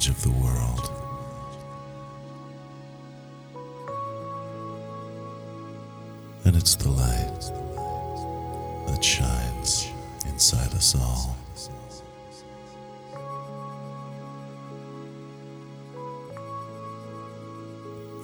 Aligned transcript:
edge 0.00 0.08
of 0.08 0.22
the 0.22 0.30
world. 0.30 0.90
And 6.44 6.56
it's 6.56 6.74
the 6.74 6.88
light 6.88 7.40
that 8.86 9.04
shines 9.04 9.88
inside 10.26 10.72
us 10.72 10.94
all. 10.94 11.36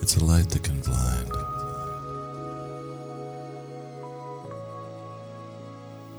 It's 0.01 0.17
a 0.17 0.25
light 0.25 0.49
that 0.49 0.63
can 0.63 0.81
blind. 0.81 1.31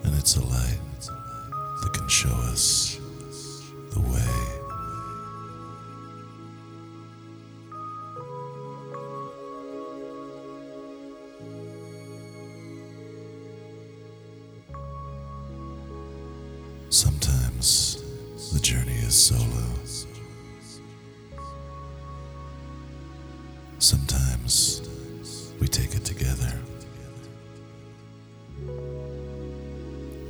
And 0.03 0.13
it's 0.15 0.35
a 0.35 0.45
light 0.45 0.79
that 1.81 1.93
can 1.93 2.07
show 2.07 2.35
us 2.51 2.86
the 18.57 18.63
journey 18.63 18.97
is 19.05 19.13
solo. 19.13 19.63
Sometimes 23.77 24.81
we 25.59 25.67
take 25.67 25.93
it 25.93 26.03
together, 26.03 26.51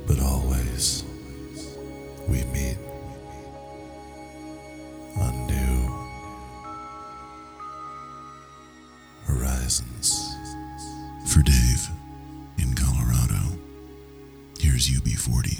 but 0.06 0.20
always 0.20 1.04
we 2.28 2.44
meet 2.52 2.76
on 5.16 5.46
new 5.46 5.88
horizons. 9.24 10.34
For 11.28 11.40
Dave 11.40 11.88
in 12.58 12.74
Colorado, 12.74 13.56
here's 14.60 14.90
UB40. 14.90 15.57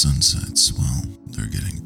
sunsets, 0.00 0.72
well, 0.78 1.02
they're 1.26 1.44
getting 1.44 1.79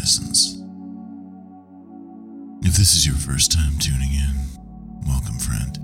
Horizons. 0.00 0.62
If 2.62 2.74
this 2.74 2.94
is 2.94 3.06
your 3.06 3.16
first 3.16 3.52
time 3.52 3.78
tuning 3.78 4.14
in, 4.14 4.34
welcome, 5.06 5.38
friend. 5.38 5.78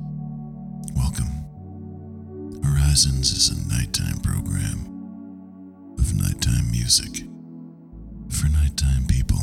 Welcome. 0.97 1.45
Horizons 2.65 3.33
is 3.33 3.51
a 3.51 3.69
nighttime 3.69 4.17
program 4.21 4.87
of 5.99 6.15
nighttime 6.15 6.71
music 6.71 7.27
for 8.31 8.49
nighttime 8.49 9.07
people 9.07 9.43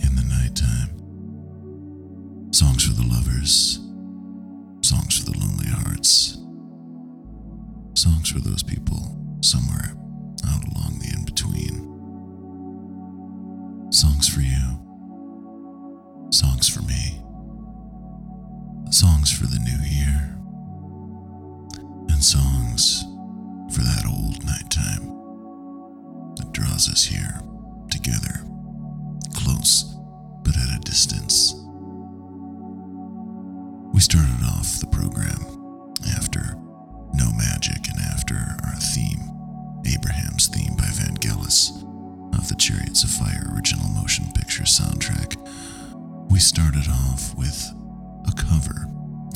in 0.00 0.16
the 0.16 0.24
nighttime. 0.26 0.96
Songs 2.54 2.86
for 2.86 2.94
the 2.94 3.06
lovers, 3.06 3.78
songs 4.80 5.18
for 5.18 5.30
the 5.30 5.38
lonely 5.38 5.68
hearts, 5.68 6.38
songs 7.94 8.30
for 8.30 8.38
those 8.40 8.62
people 8.62 9.18
somewhere 9.42 9.92
out 10.48 10.64
along 10.64 10.98
the 10.98 11.12
in 11.14 11.26
between. 11.26 11.99
Songs 13.90 14.28
for 14.28 14.40
you, 14.40 14.78
songs 16.30 16.68
for 16.68 16.80
me, 16.82 17.20
songs 18.92 19.32
for 19.32 19.46
the 19.48 19.58
new 19.58 19.84
year, 19.84 20.38
and 22.08 22.22
songs 22.22 23.02
for 23.74 23.82
that 23.82 24.06
old 24.06 24.44
nighttime 24.46 25.08
that 26.36 26.52
draws 26.52 26.88
us 26.88 27.02
here 27.04 27.40
together, 27.90 28.46
close 29.34 29.96
but 30.44 30.56
at 30.56 30.76
a 30.76 30.80
distance. 30.84 31.54
We 33.92 33.98
started 33.98 34.44
off 34.44 34.78
the 34.78 34.86
program 34.86 35.84
after 36.16 36.54
No 37.14 37.32
Magic 37.32 37.88
and 37.88 38.00
after 38.02 38.36
our 38.64 38.76
theme, 38.76 39.32
Abraham's 39.84 40.46
theme 40.46 40.76
by 40.76 40.84
Vangelis 40.84 41.89
of 42.34 42.48
the 42.48 42.54
Chariots 42.56 43.02
of 43.04 43.10
Fire 43.10 43.50
original 43.54 43.88
motion 43.88 44.26
picture 44.32 44.64
soundtrack. 44.64 45.36
We 46.30 46.38
started 46.38 46.88
off 46.88 47.34
with 47.36 47.72
a 48.26 48.32
cover 48.32 48.86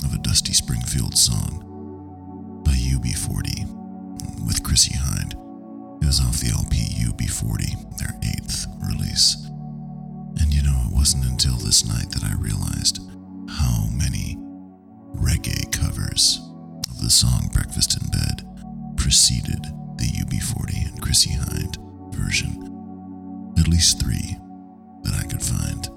of 0.05 0.15
a 0.15 0.19
Dusty 0.19 0.53
Springfield 0.53 1.17
song 1.17 2.63
by 2.65 2.73
UB40 2.73 4.47
with 4.47 4.63
Chrissie 4.63 4.95
Hynde. 4.97 5.33
It 6.03 6.07
was 6.07 6.21
off 6.21 6.39
the 6.41 6.51
LP 6.51 6.77
UB40, 7.05 7.99
their 7.99 8.15
eighth 8.23 8.67
release. 8.87 9.37
And 10.41 10.53
you 10.53 10.63
know, 10.63 10.83
it 10.87 10.95
wasn't 10.95 11.25
until 11.25 11.57
this 11.57 11.87
night 11.87 12.11
that 12.11 12.25
I 12.25 12.35
realized 12.35 13.01
how 13.49 13.87
many 13.93 14.37
reggae 15.15 15.71
covers 15.73 16.41
of 16.91 17.01
the 17.01 17.11
song 17.11 17.49
Breakfast 17.53 18.01
in 18.01 18.09
Bed 18.11 18.47
preceded 18.97 19.65
the 19.97 20.07
UB40 20.07 20.89
and 20.89 21.03
Chrissie 21.03 21.31
Hynde 21.31 21.77
version. 22.15 22.74
At 23.59 23.69
least 23.69 24.01
three 24.01 24.37
that 25.03 25.15
I 25.15 25.27
could 25.27 25.43
find. 25.43 25.89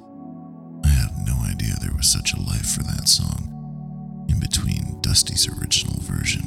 I 0.86 0.90
had 0.90 1.12
no 1.26 1.36
idea 1.50 1.76
there 1.80 1.96
was 1.96 2.10
such 2.10 2.34
a 2.34 2.42
life 2.42 2.70
for 2.70 2.84
that 2.84 3.08
song 3.08 3.54
in 4.30 4.40
between 4.40 5.00
Dusty's 5.02 5.48
original 5.48 6.00
version 6.02 6.44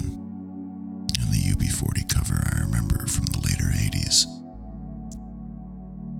and 1.18 1.28
the 1.32 1.52
UB40 1.54 2.08
cover 2.08 2.42
I 2.54 2.60
remember 2.60 3.06
from 3.06 3.26
the 3.26 3.40
later 3.40 3.64
80s. 3.72 4.26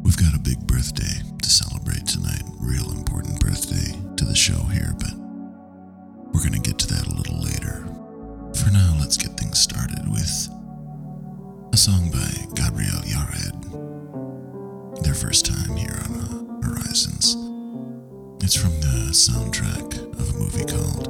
We've 0.02 0.16
got 0.16 0.34
a 0.34 0.38
big 0.38 0.66
birthday 0.66 1.22
to 1.40 1.50
celebrate 1.50 2.06
tonight, 2.06 2.42
real 2.58 2.90
important 2.90 3.38
birthday 3.40 3.94
to 4.16 4.24
the 4.24 4.34
show 4.34 4.62
here, 4.64 4.94
but 4.98 5.14
we're 6.32 6.40
going 6.40 6.60
to 6.60 6.60
get 6.60 6.78
to 6.78 6.86
that 6.88 7.06
a 7.06 7.14
little 7.14 7.40
later. 7.40 7.86
For 8.54 8.70
now, 8.70 8.96
let's 8.98 9.16
get 9.16 9.36
things 9.36 9.58
started 9.60 10.08
with 10.10 10.48
a 11.72 11.76
song 11.76 12.10
by 12.10 12.30
Gabriel 12.54 13.02
Yared. 13.04 13.79
Their 15.02 15.14
first 15.14 15.46
time 15.46 15.76
here 15.76 15.98
on 16.04 16.14
uh, 16.14 16.66
Horizons. 16.66 17.36
It's 18.44 18.54
from 18.56 18.78
the 18.80 19.10
soundtrack 19.12 19.96
of 20.18 20.30
a 20.34 20.38
movie 20.38 20.64
called 20.64 21.08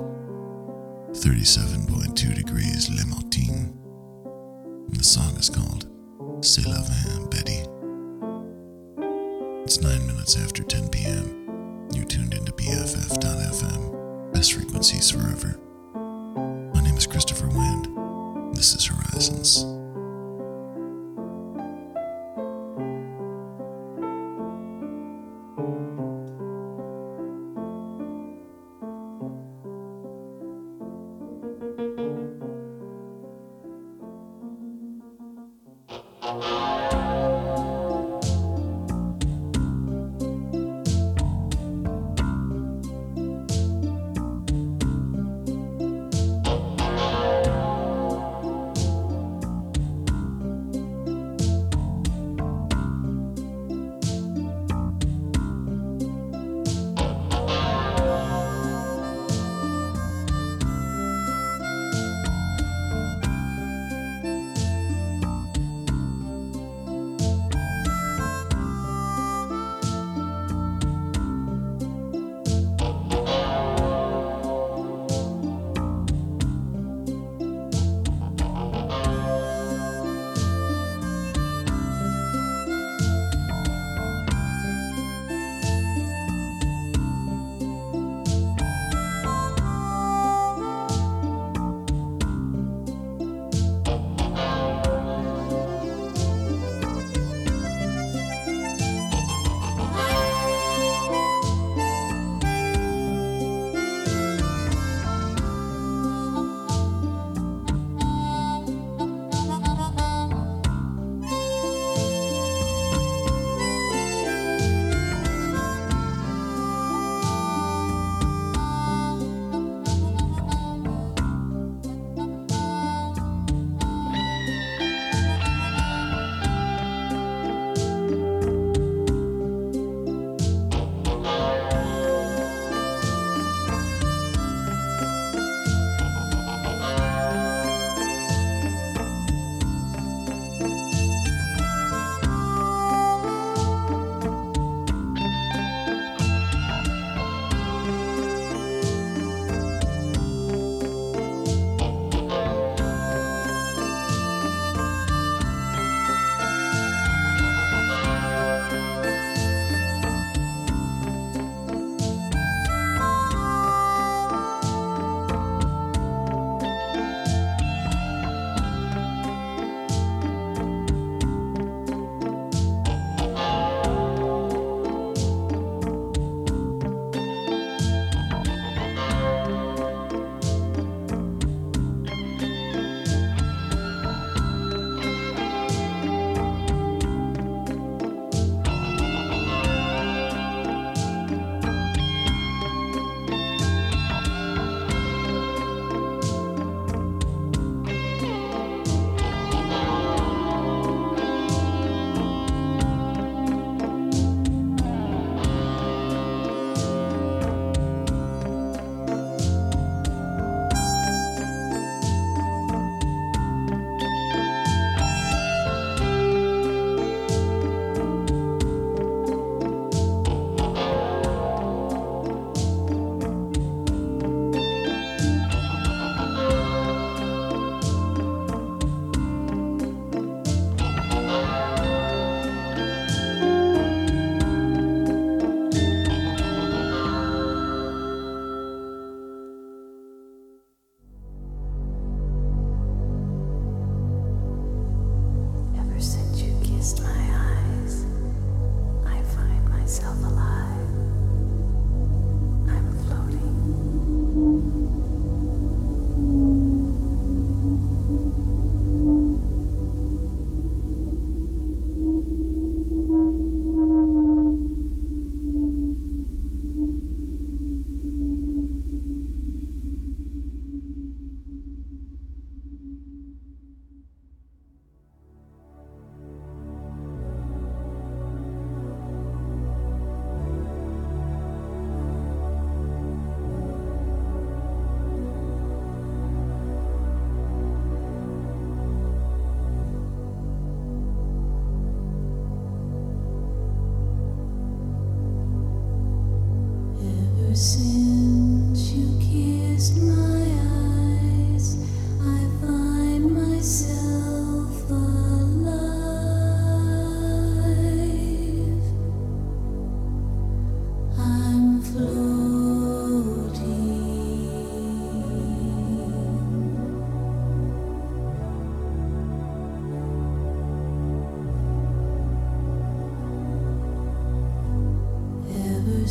37.2 1.12 2.34
Degrees 2.34 2.88
Le 2.88 3.04
Matin. 3.06 3.76
The 4.90 5.02
song 5.04 5.36
is 5.36 5.50
called 5.50 5.86
C'est 6.44 6.66
le 6.66 6.76
Vent, 6.76 7.30
Betty. 7.30 7.64
It's 9.64 9.80
nine 9.80 10.06
minutes 10.06 10.36
after 10.36 10.62
10 10.62 10.88
p.m. 10.90 11.88
You're 11.92 12.04
tuned 12.04 12.34
into 12.34 12.52
BFF.FM, 12.52 14.32
best 14.32 14.52
frequencies 14.52 15.10
forever. 15.10 15.58
My 16.74 16.82
name 16.82 16.96
is 16.96 17.06
Christopher 17.06 17.48
Wind. 17.48 18.54
This 18.56 18.74
is 18.74 18.86
Horizons. 18.86 19.79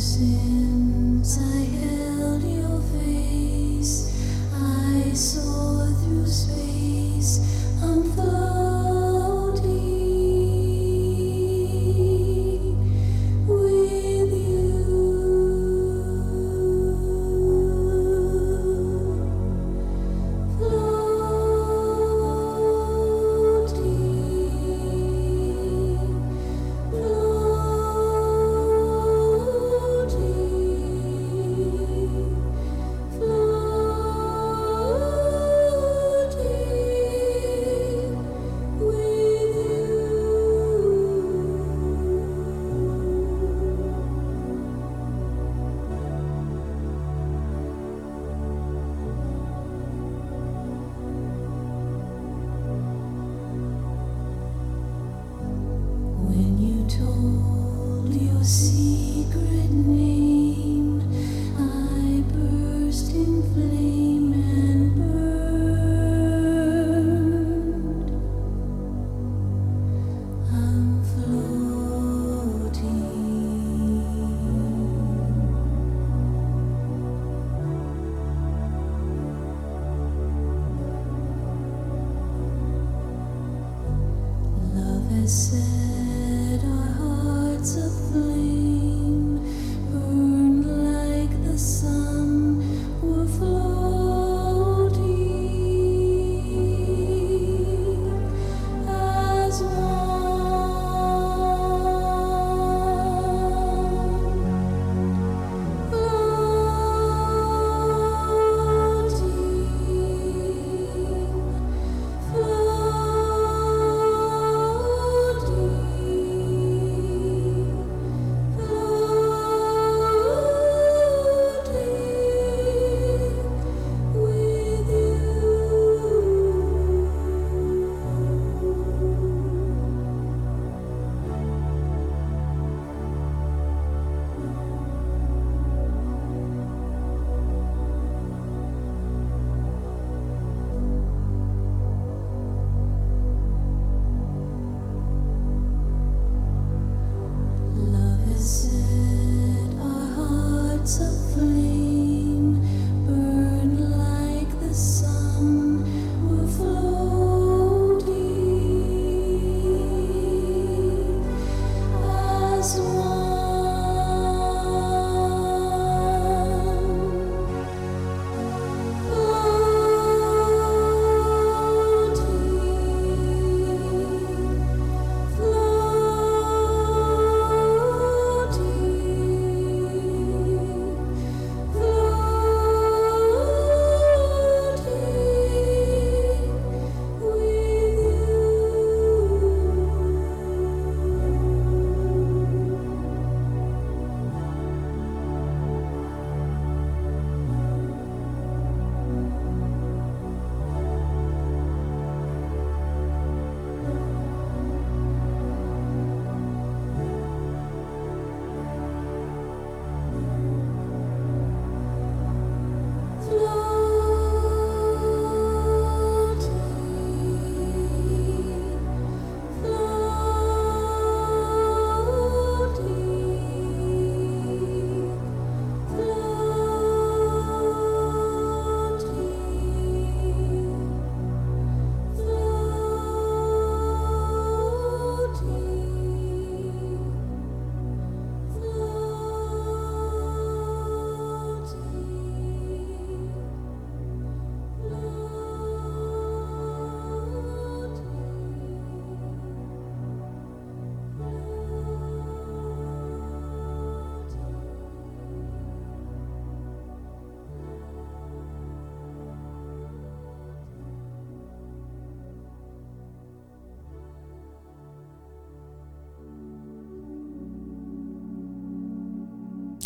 Since 0.00 0.59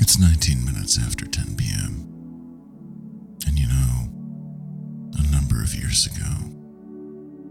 It's 0.07 0.19
19 0.19 0.63
minutes 0.67 0.99
after 0.99 1.25
10 1.25 1.57
p.m. 1.57 2.05
And 3.47 3.59
you 3.59 3.67
know, 3.67 4.11
a 5.19 5.23
number 5.33 5.63
of 5.63 5.75
years 5.75 6.05
ago, 6.05 6.31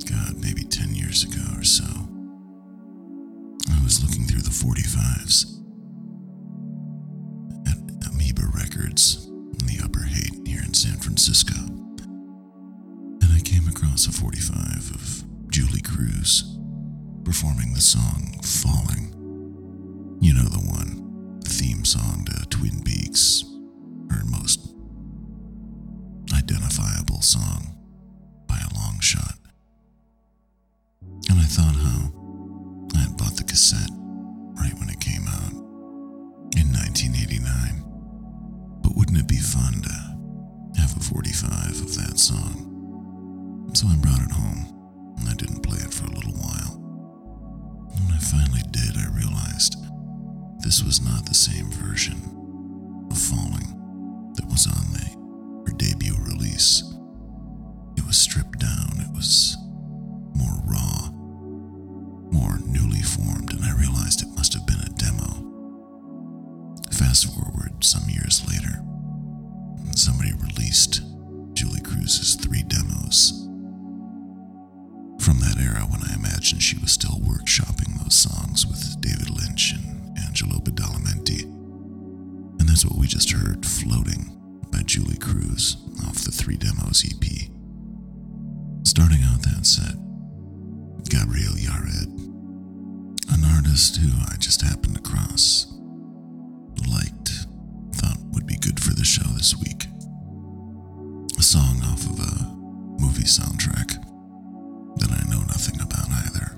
God, 0.07 0.37
maybe 0.37 0.61
10 0.63 0.93
years 0.93 1.23
ago 1.23 1.41
or 1.57 1.63
so, 1.63 1.83
I 3.71 3.83
was 3.83 4.03
looking 4.03 4.25
through 4.25 4.41
the 4.41 4.51
45s 4.51 5.63
at 7.65 7.77
Amoeba 8.11 8.45
Records 8.55 9.25
in 9.25 9.65
the 9.65 9.81
Upper 9.83 10.03
Haight 10.03 10.45
here 10.47 10.61
in 10.63 10.75
San 10.75 10.97
Francisco. 10.97 11.55
And 11.57 13.33
I 13.33 13.39
came 13.39 13.67
across 13.67 14.05
a 14.05 14.11
45 14.11 14.91
of 14.93 15.49
Julee 15.49 15.81
Cruise 15.81 16.55
performing 17.25 17.73
the 17.73 17.81
song 17.81 18.39
Falling. 18.43 19.09
You 20.21 20.35
know 20.35 20.43
the 20.47 20.59
one, 20.59 20.72
theme 21.83 21.99
song 22.01 22.25
to 22.25 22.45
Twin 22.49 22.81
Peaks, 22.83 23.43
her 24.09 24.23
most 24.25 24.59
identifiable 26.33 27.21
song 27.21 27.75
by 28.47 28.57
a 28.57 28.73
long 28.75 28.99
shot. 29.01 29.35
And 31.29 31.39
I 31.39 31.43
thought 31.43 31.75
how 31.75 32.11
I 32.95 32.99
had 32.99 33.17
bought 33.17 33.35
the 33.35 33.43
cassette 33.43 33.89
right 34.55 34.73
when 34.79 34.89
it 34.89 34.99
came 35.01 35.27
out 35.27 35.51
in 36.55 36.71
1989. 36.71 37.83
But 38.81 38.95
wouldn't 38.95 39.17
it 39.17 39.27
be 39.27 39.37
fun 39.37 39.81
to 39.81 40.79
have 40.79 40.95
a 40.95 40.99
45 41.01 41.81
of 41.81 41.95
that 41.95 42.17
song? 42.17 43.71
So 43.73 43.87
I 43.87 43.95
brought 43.97 44.12
this 50.73 50.83
was 50.83 51.05
not 51.05 51.23
the 51.27 51.35
same 51.35 51.69
version 51.69 52.17
of 53.11 53.15
Falling 53.15 54.33
that 54.33 54.49
was 54.49 54.65
on 54.65 54.91
the, 54.91 55.69
her 55.69 55.77
debut 55.77 56.15
release. 56.25 56.81
It 57.95 58.03
was 58.07 58.17
stripped 58.17 58.57
down, 58.57 58.97
it 58.97 59.13
was 59.13 59.55
more 60.33 60.63
raw, 60.65 61.11
more 62.31 62.57
newly 62.65 63.03
formed, 63.03 63.53
and 63.53 63.63
I 63.63 63.77
realized 63.77 64.23
it 64.23 64.35
must 64.35 64.55
have 64.55 64.65
been 64.65 64.79
a 64.79 64.89
demo. 64.97 65.45
Fast 66.91 67.31
forward 67.35 67.83
some 67.83 68.09
years 68.09 68.41
later, 68.49 68.81
and 69.85 69.99
somebody 69.99 70.33
released 70.33 71.03
Julee 71.53 71.81
Cruise's 71.81 72.33
three 72.33 72.63
demos 72.63 73.47
from 75.19 75.39
that 75.39 75.59
era 75.61 75.81
when 75.85 76.01
I 76.09 76.15
imagine 76.15 76.57
she 76.57 76.79
was 76.79 76.93
still 76.93 77.21
workshopping 77.21 78.01
those 78.01 78.15
songs 78.15 78.65
with 78.65 78.99
David 78.99 79.29
Lynch 79.29 79.73
and 79.73 79.92
Angelo 80.43 80.59
Badalamenti. 80.59 81.43
And 82.59 82.67
that's 82.67 82.85
what 82.85 82.97
we 82.97 83.07
just 83.07 83.31
heard, 83.31 83.65
Floating 83.65 84.29
by 84.71 84.81
Julee 84.83 85.17
Cruise 85.17 85.77
off 86.05 86.15
the 86.15 86.31
Three 86.31 86.57
Demos 86.57 87.05
EP. 87.05 87.23
Starting 88.83 89.23
out 89.23 89.41
that 89.43 89.65
set, 89.65 89.95
Gabriel 91.09 91.53
Yared, 91.53 92.11
an 93.31 93.45
artist 93.55 93.97
who 93.97 94.09
I 94.29 94.35
just 94.37 94.61
happened 94.61 94.95
to 94.95 95.01
across, 95.01 95.73
liked, 96.91 97.31
thought 97.95 98.17
would 98.33 98.45
be 98.45 98.57
good 98.57 98.81
for 98.81 98.93
the 98.93 99.05
show 99.05 99.27
this 99.37 99.55
week. 99.57 99.85
A 101.39 101.43
song 101.43 101.81
off 101.85 102.05
of 102.05 102.19
a 102.19 102.43
movie 103.01 103.23
soundtrack 103.23 103.95
that 104.97 105.09
I 105.09 105.29
know 105.29 105.41
nothing 105.43 105.79
about 105.79 106.09
either. 106.09 106.57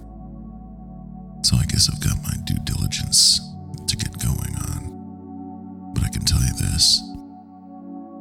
So 1.44 1.58
I 1.58 1.66
guess 1.66 1.88
I've 1.92 2.02
got 2.02 2.22
my 2.24 2.34
due 2.46 2.58
diligence 2.64 3.55
to 3.96 4.06
get 4.06 4.20
going 4.20 4.56
on. 4.70 5.94
But 5.94 6.04
I 6.04 6.10
can 6.10 6.26
tell 6.26 6.42
you 6.42 6.54
this 6.54 7.02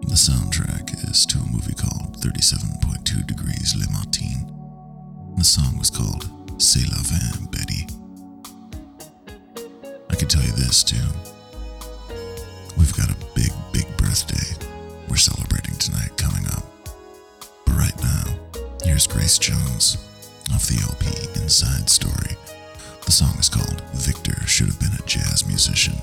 the 0.06 0.14
soundtrack 0.14 1.10
is 1.10 1.26
to 1.26 1.38
a 1.38 1.46
movie 1.50 1.74
called 1.74 2.18
37.2 2.20 3.26
Degrees 3.26 3.74
Le 3.76 3.90
Matin. 3.92 4.50
The 5.36 5.44
song 5.44 5.78
was 5.78 5.90
called 5.90 6.30
C'est 6.60 6.86
le 6.86 7.02
Vent, 7.02 7.50
Betty. 7.50 7.86
I 10.10 10.14
can 10.14 10.28
tell 10.28 10.42
you 10.42 10.52
this 10.52 10.84
too. 10.84 10.96
We've 12.76 12.94
got 12.94 13.10
a 13.10 13.16
big, 13.34 13.50
big 13.72 13.86
birthday 13.96 14.66
we're 15.08 15.16
celebrating 15.16 15.74
tonight 15.76 16.16
coming 16.16 16.46
up. 16.48 16.64
But 17.66 17.74
right 17.76 18.02
now, 18.02 18.24
here's 18.84 19.06
Grace 19.06 19.38
Jones 19.38 19.96
off 20.52 20.66
the 20.66 20.80
LP 20.82 21.40
Inside 21.40 21.88
Story. 21.88 22.36
The 23.06 23.12
song 23.12 23.38
is 23.38 23.50
called 23.50 23.82
Victor 23.92 24.34
Should 24.46 24.68
Have 24.68 24.80
Been 24.80 24.92
a 24.98 25.02
Jazz 25.06 25.46
Musician. 25.46 25.94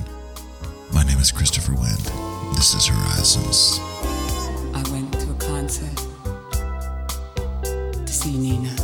My 0.93 1.03
name 1.03 1.17
is 1.17 1.31
Christopher 1.31 1.71
Wendt. 1.73 2.55
This 2.55 2.75
is 2.75 2.85
Horizons. 2.85 3.79
I 4.75 4.83
went 4.91 5.11
to 5.13 5.31
a 5.31 5.35
concert 5.35 5.97
to 7.63 8.07
see 8.07 8.37
Nina 8.37 8.77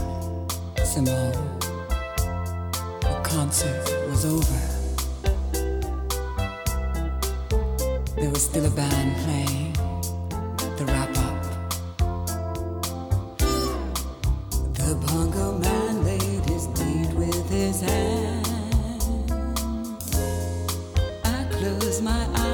Simone. 0.84 1.60
The 3.02 3.22
concert 3.24 3.86
was 4.10 4.26
over. 4.26 4.60
There 8.20 8.32
was 8.32 8.46
still 8.46 8.66
a 8.66 8.72
band 8.72 9.16
playing 9.18 9.77
I 21.68 21.70
closed 21.80 22.02
my 22.02 22.26
eyes 22.36 22.47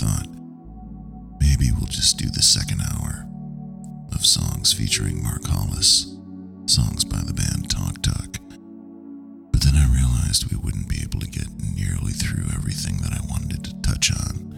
thought 0.00 0.28
maybe 1.40 1.70
we'll 1.76 1.84
just 1.84 2.16
do 2.16 2.30
the 2.30 2.40
second 2.40 2.80
hour 2.80 3.28
of 4.14 4.24
songs 4.24 4.72
featuring 4.72 5.22
Mark 5.22 5.44
Hollis, 5.44 6.16
songs 6.64 7.04
by 7.04 7.18
the 7.18 7.34
band 7.34 7.68
Talk 7.68 8.00
Talk. 8.00 8.38
But 9.52 9.60
then 9.60 9.76
I 9.76 9.92
realized 9.92 10.50
we 10.50 10.56
wouldn't 10.56 10.88
be 10.88 11.02
able 11.02 11.20
to 11.20 11.28
get 11.28 11.48
nearly 11.76 12.12
through 12.12 12.48
everything 12.54 12.96
that 13.02 13.12
I 13.12 13.20
wanted 13.28 13.62
to 13.64 13.80
touch 13.82 14.10
on, 14.10 14.56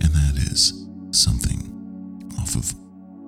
and 0.00 0.14
that 0.16 0.48
is 0.50 0.88
something 1.10 1.60
off 2.40 2.56
of 2.56 2.72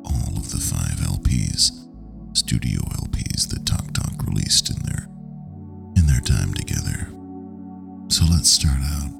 all 0.07 0.33
of 0.39 0.51
the 0.53 0.57
five 0.57 1.05
LPs, 1.05 1.85
studio 2.33 2.81
LPs 3.05 3.47
that 3.51 3.67
Talk 3.67 3.93
Talk 3.93 4.25
released 4.27 4.71
in 4.71 4.81
their 4.89 5.07
in 6.01 6.07
their 6.07 6.23
time 6.25 6.55
together. 6.55 7.13
So 8.09 8.25
let's 8.25 8.49
start 8.49 8.81
out 8.81 9.13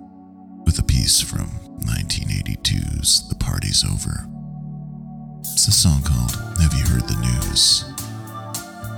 with 0.65 0.79
a 0.79 0.83
piece 0.83 1.21
from 1.21 1.62
1982's 1.85 3.29
The 3.29 3.35
Party's 3.35 3.85
Over. 3.85 4.27
It's 5.41 5.69
a 5.69 5.73
song 5.73 6.03
called 6.03 6.33
Have 6.61 6.73
You 6.75 6.85
Heard 6.87 7.09
the 7.09 7.21
News? 7.21 7.85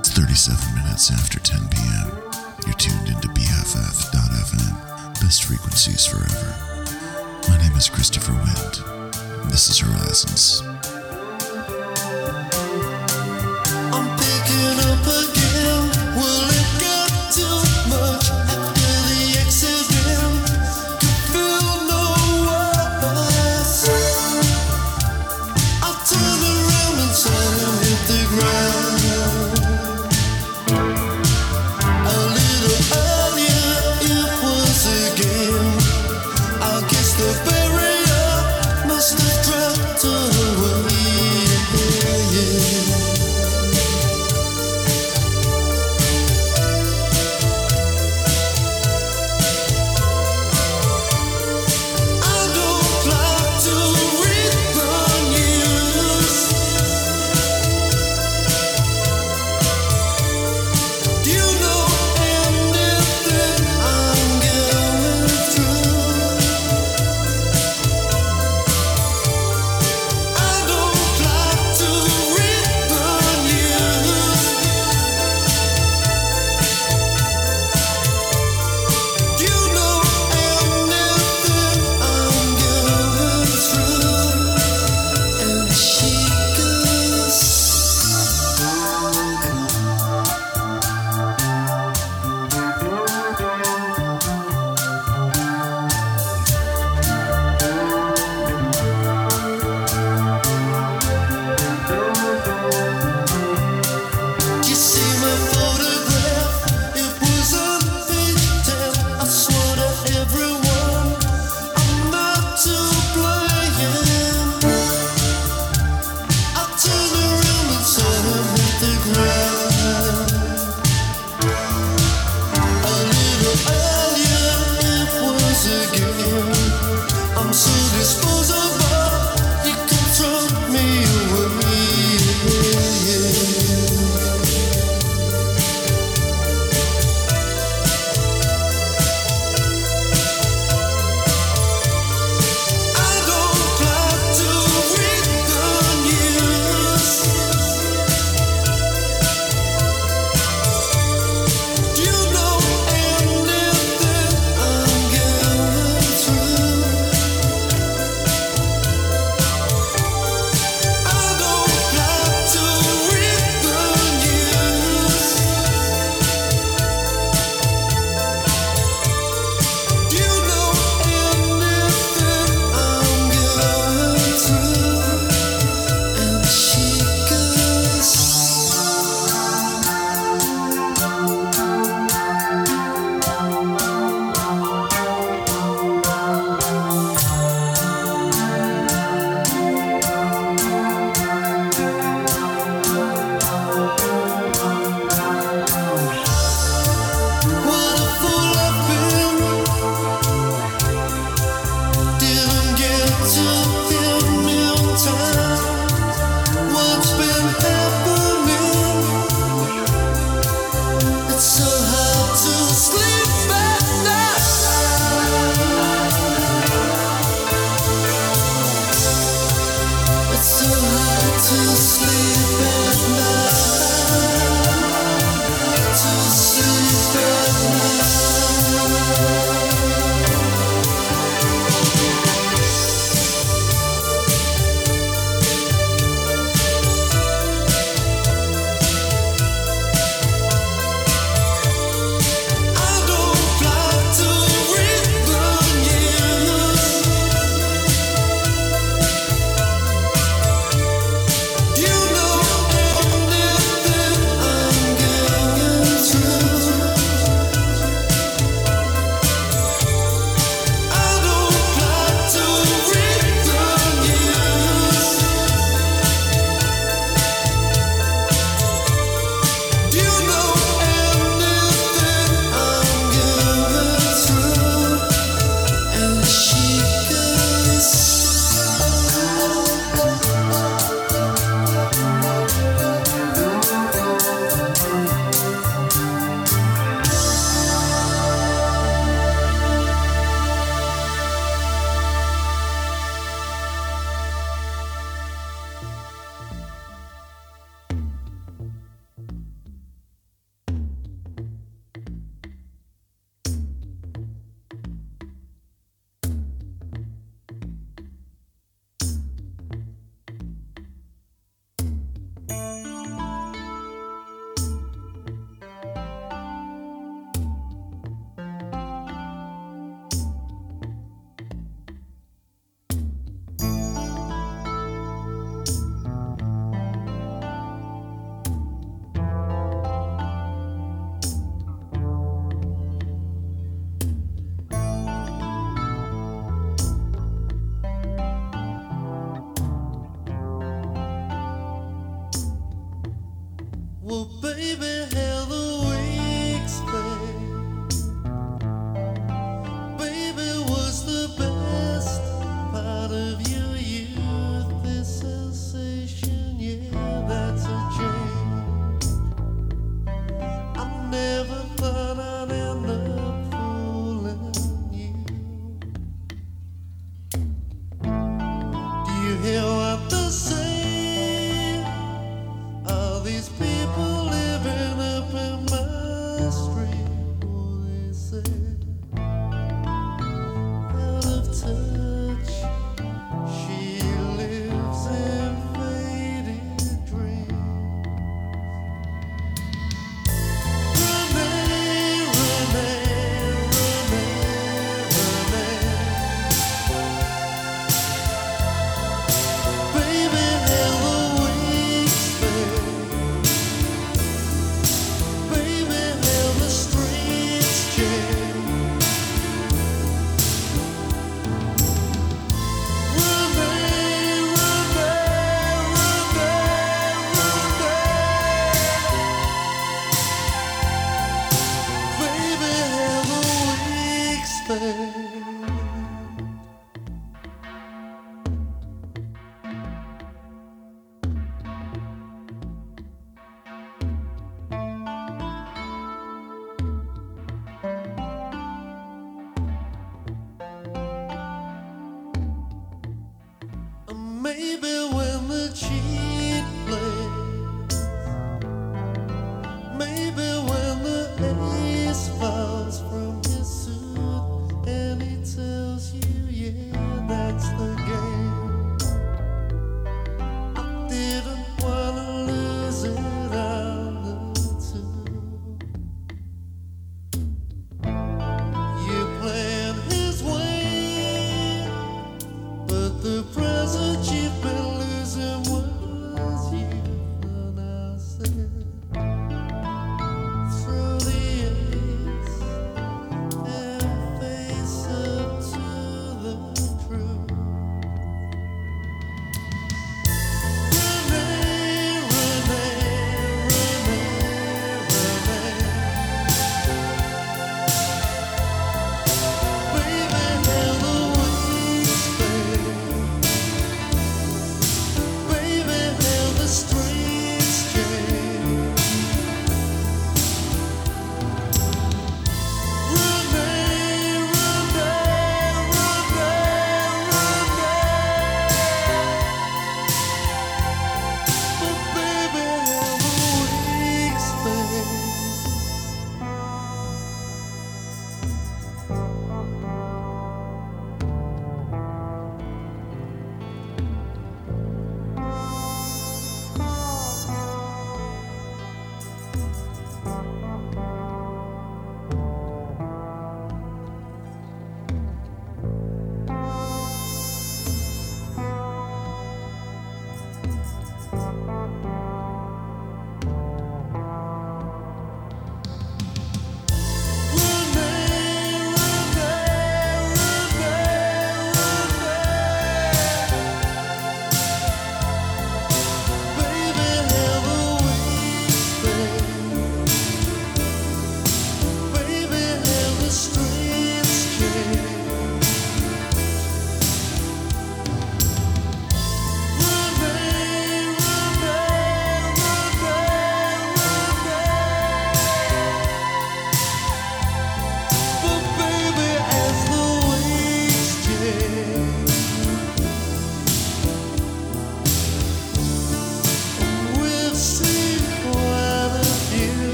It's 0.00 0.10
37 0.10 0.74
minutes 0.74 1.10
after 1.10 1.38
10 1.40 1.68
p.m. 1.68 2.08
You're 2.66 2.76
tuned 2.76 3.08
into 3.08 3.28
BFF.FM, 3.28 5.20
best 5.20 5.44
frequencies 5.44 6.04
forever. 6.06 6.54
My 7.48 7.58
name 7.58 7.76
is 7.76 7.88
Christopher 7.88 8.32
Wind. 8.32 9.50
This 9.50 9.68
is 9.68 9.78
Horizons. 9.78 10.75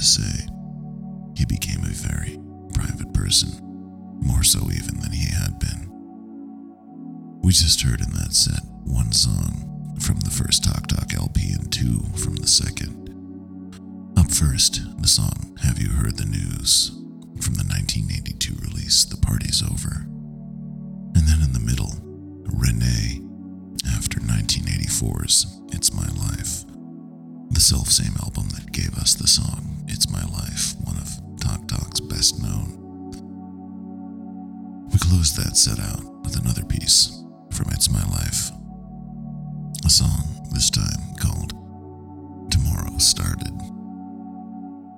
To 0.00 0.06
say, 0.06 0.48
he 1.36 1.44
became 1.44 1.84
a 1.84 1.92
very 1.92 2.38
private 2.72 3.12
person, 3.12 3.50
more 4.22 4.42
so 4.42 4.60
even 4.70 4.98
than 5.00 5.12
he 5.12 5.26
had 5.28 5.58
been. 5.58 5.90
We 7.42 7.52
just 7.52 7.82
heard 7.82 8.00
in 8.00 8.10
that 8.12 8.32
set 8.32 8.64
one 8.84 9.12
song 9.12 9.96
from 10.00 10.20
the 10.20 10.30
first 10.30 10.64
Talk 10.64 10.86
Talk 10.86 11.12
LP 11.12 11.52
and 11.52 11.70
two 11.70 12.00
from 12.16 12.36
the 12.36 12.48
second. 12.48 12.96
Up 14.16 14.30
first, 14.30 14.80
the 15.02 15.08
song 15.08 15.58
Have 15.62 15.78
You 15.78 15.90
Heard 15.90 16.16
the 16.16 16.24
News 16.24 16.88
from 17.42 17.54
the 17.60 17.68
1982 17.68 18.54
release 18.62 19.04
The 19.04 19.18
Party's 19.18 19.62
Over. 19.62 20.06
And 21.14 21.28
then 21.28 21.42
in 21.42 21.52
the 21.52 21.60
middle, 21.60 21.92
Renee 22.48 23.20
after 23.94 24.18
1984's 24.20 25.60
It's 25.72 25.92
My 25.92 26.08
Life, 26.08 26.64
the 27.50 27.60
self 27.60 27.88
same 27.88 28.14
album 28.22 28.48
that 28.50 28.72
gave 28.72 28.96
us 28.96 29.14
the 29.14 29.28
song 29.28 29.79
My 30.08 30.22
Life, 30.22 30.74
one 30.84 30.96
of 30.96 31.10
Talk 31.40 31.66
Talk's 31.68 32.00
best 32.00 32.40
known. 32.42 32.76
We 34.92 34.98
closed 34.98 35.36
that 35.36 35.56
set 35.56 35.78
out 35.78 36.02
with 36.22 36.36
another 36.36 36.64
piece 36.64 37.22
from 37.52 37.66
It's 37.72 37.90
My 37.90 38.02
Life, 38.04 38.50
a 39.84 39.90
song 39.90 40.24
this 40.52 40.70
time 40.70 41.14
called 41.20 41.50
Tomorrow 42.50 42.98
Started. 42.98 43.52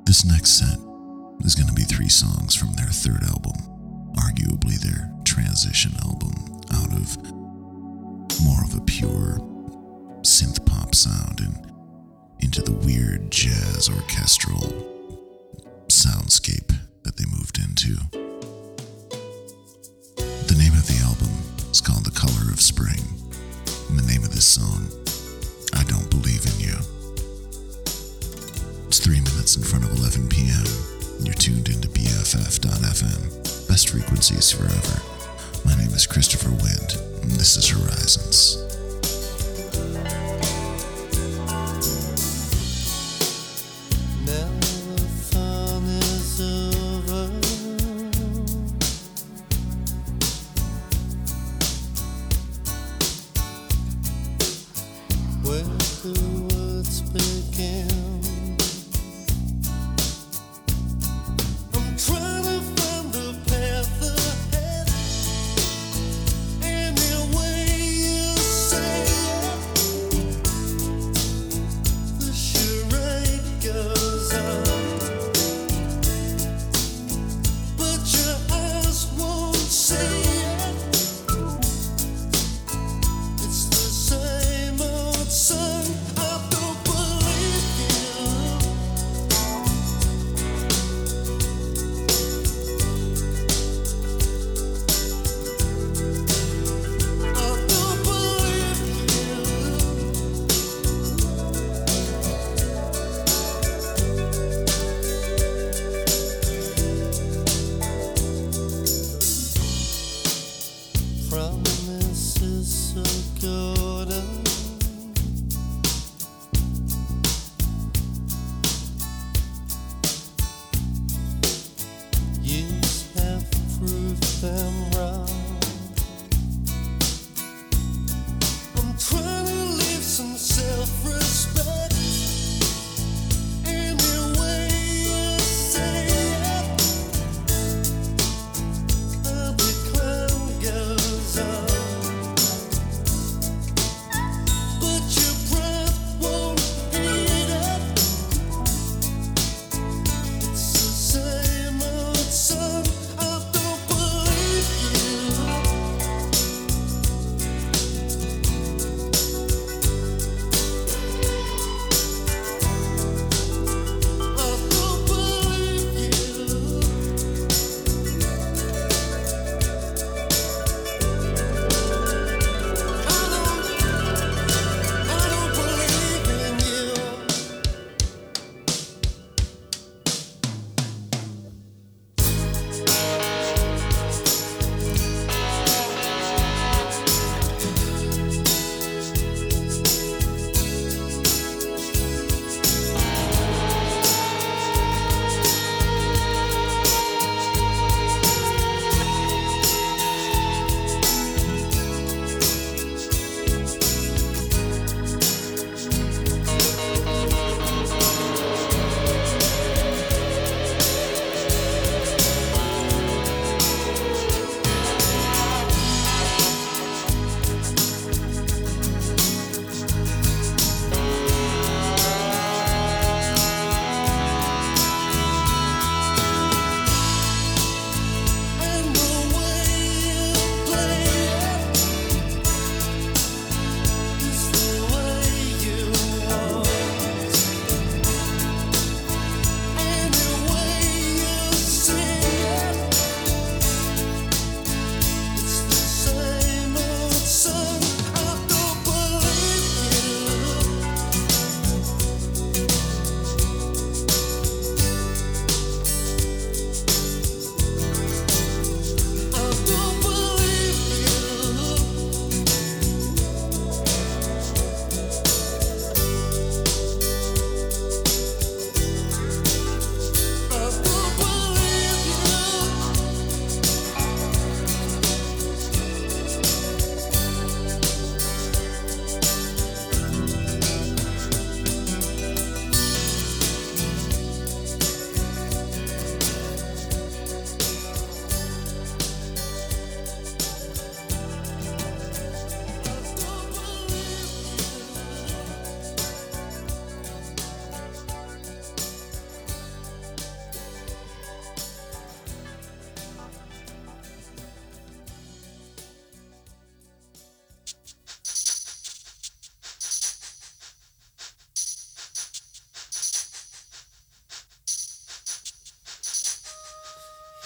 This 0.04 0.24
next 0.24 0.58
set 0.58 0.78
is 1.44 1.54
going 1.54 1.68
to 1.68 1.74
be 1.74 1.84
three 1.84 2.08
songs 2.08 2.54
from 2.54 2.72
their 2.74 2.86
third 2.86 3.24
album, 3.24 3.56
arguably 4.16 4.78
their 4.78 5.12
transition 5.24 5.92
album 6.04 6.60
out 6.74 6.92
of 6.92 7.16
more 8.42 8.62
of 8.64 8.74
a 8.76 8.80
pure 8.82 9.38
synth 10.22 10.64
pop 10.66 10.94
sound 10.94 11.40
and 11.40 11.72
into 12.40 12.60
the 12.62 12.72
weird 12.72 13.30
jazz 13.30 13.88
orchestral 13.88 14.91
soundscape 16.02 16.74
that 17.04 17.16
they 17.16 17.24
moved 17.30 17.58
into. 17.58 17.94
The 20.50 20.58
name 20.58 20.72
of 20.72 20.84
the 20.90 20.98
album 21.06 21.30
is 21.70 21.80
called 21.80 22.04
The 22.04 22.10
Color 22.10 22.50
of 22.50 22.60
Spring, 22.60 22.98
and 23.88 23.96
the 23.96 24.06
name 24.10 24.24
of 24.24 24.34
this 24.34 24.44
song, 24.44 24.90
I 25.78 25.84
Don't 25.84 26.10
Believe 26.10 26.42
in 26.42 26.58
You. 26.58 26.74
It's 28.88 28.98
three 28.98 29.20
minutes 29.20 29.54
in 29.56 29.62
front 29.62 29.84
of 29.84 29.96
11 29.96 30.28
p.m., 30.28 30.66
and 31.18 31.26
you're 31.26 31.38
tuned 31.38 31.68
into 31.68 31.86
BFF.FM. 31.86 33.68
Best 33.68 33.90
frequencies 33.90 34.50
forever. 34.50 34.98
My 35.64 35.76
name 35.76 35.94
is 35.94 36.08
Christopher 36.08 36.50
Wind, 36.50 36.98
and 37.22 37.30
this 37.30 37.56
is 37.56 37.68
Horizons. 37.68 38.61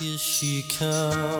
Here 0.06 0.18
she 0.18 0.62
comes. 0.62 1.35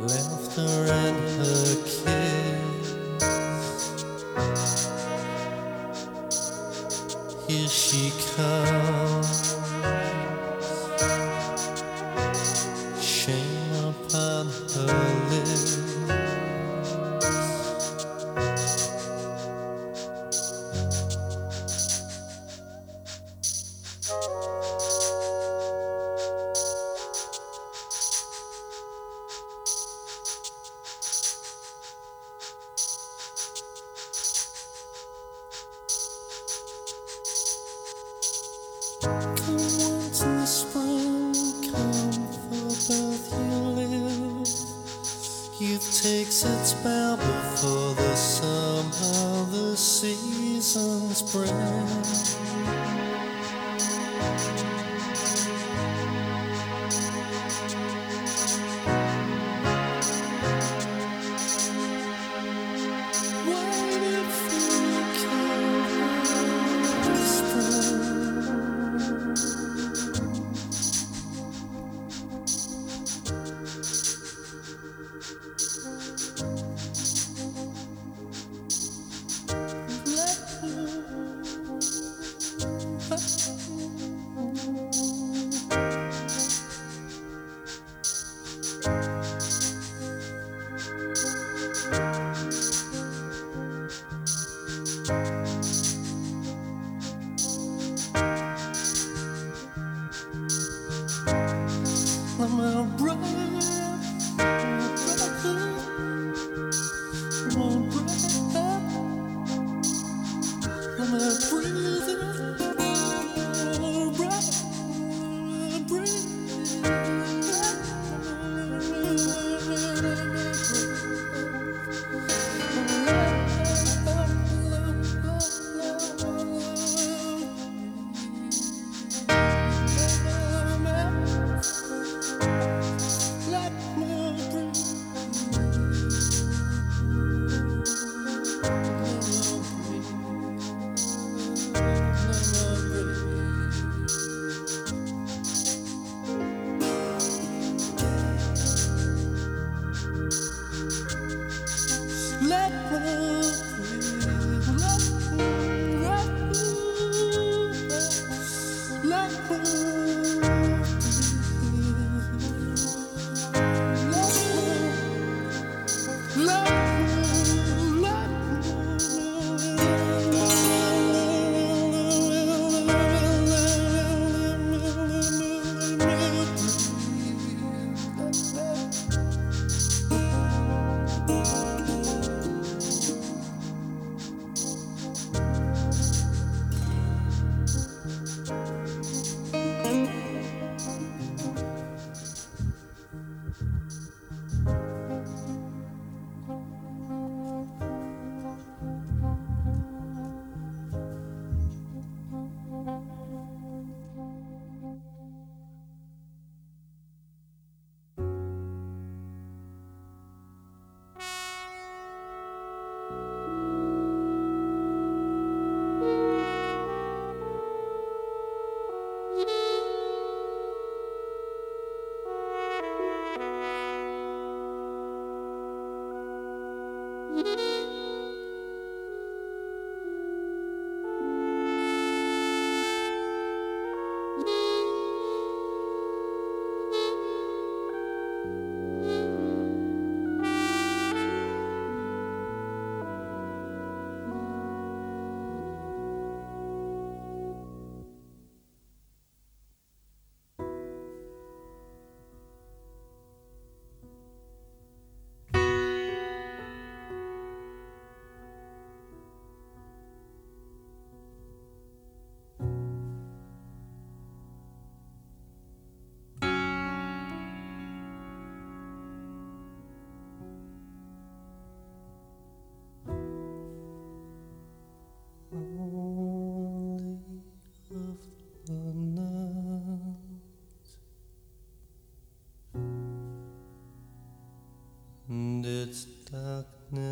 Laughter 0.00 0.92
and 0.92 1.18
her 1.38 1.74
kiss. 1.82 2.17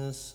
darkness 0.07 0.35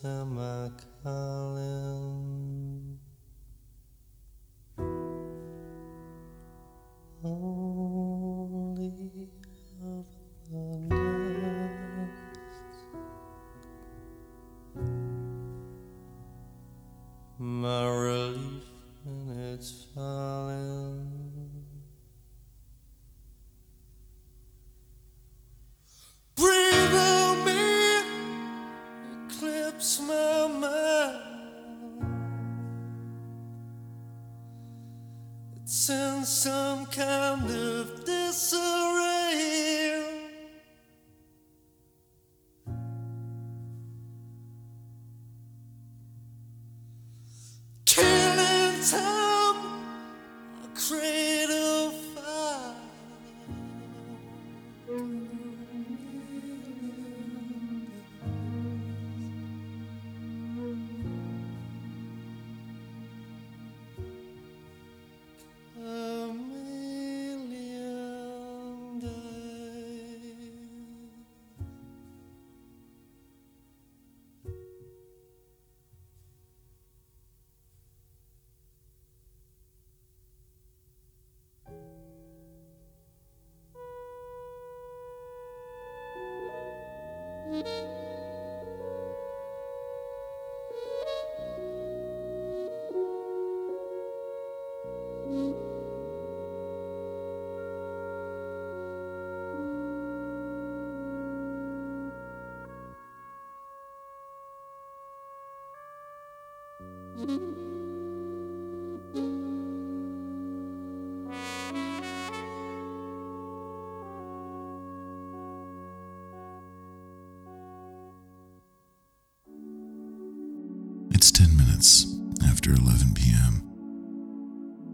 minutes 121.82 122.06
after 122.48 122.72
11 122.74 123.16
p.m. 123.16 123.64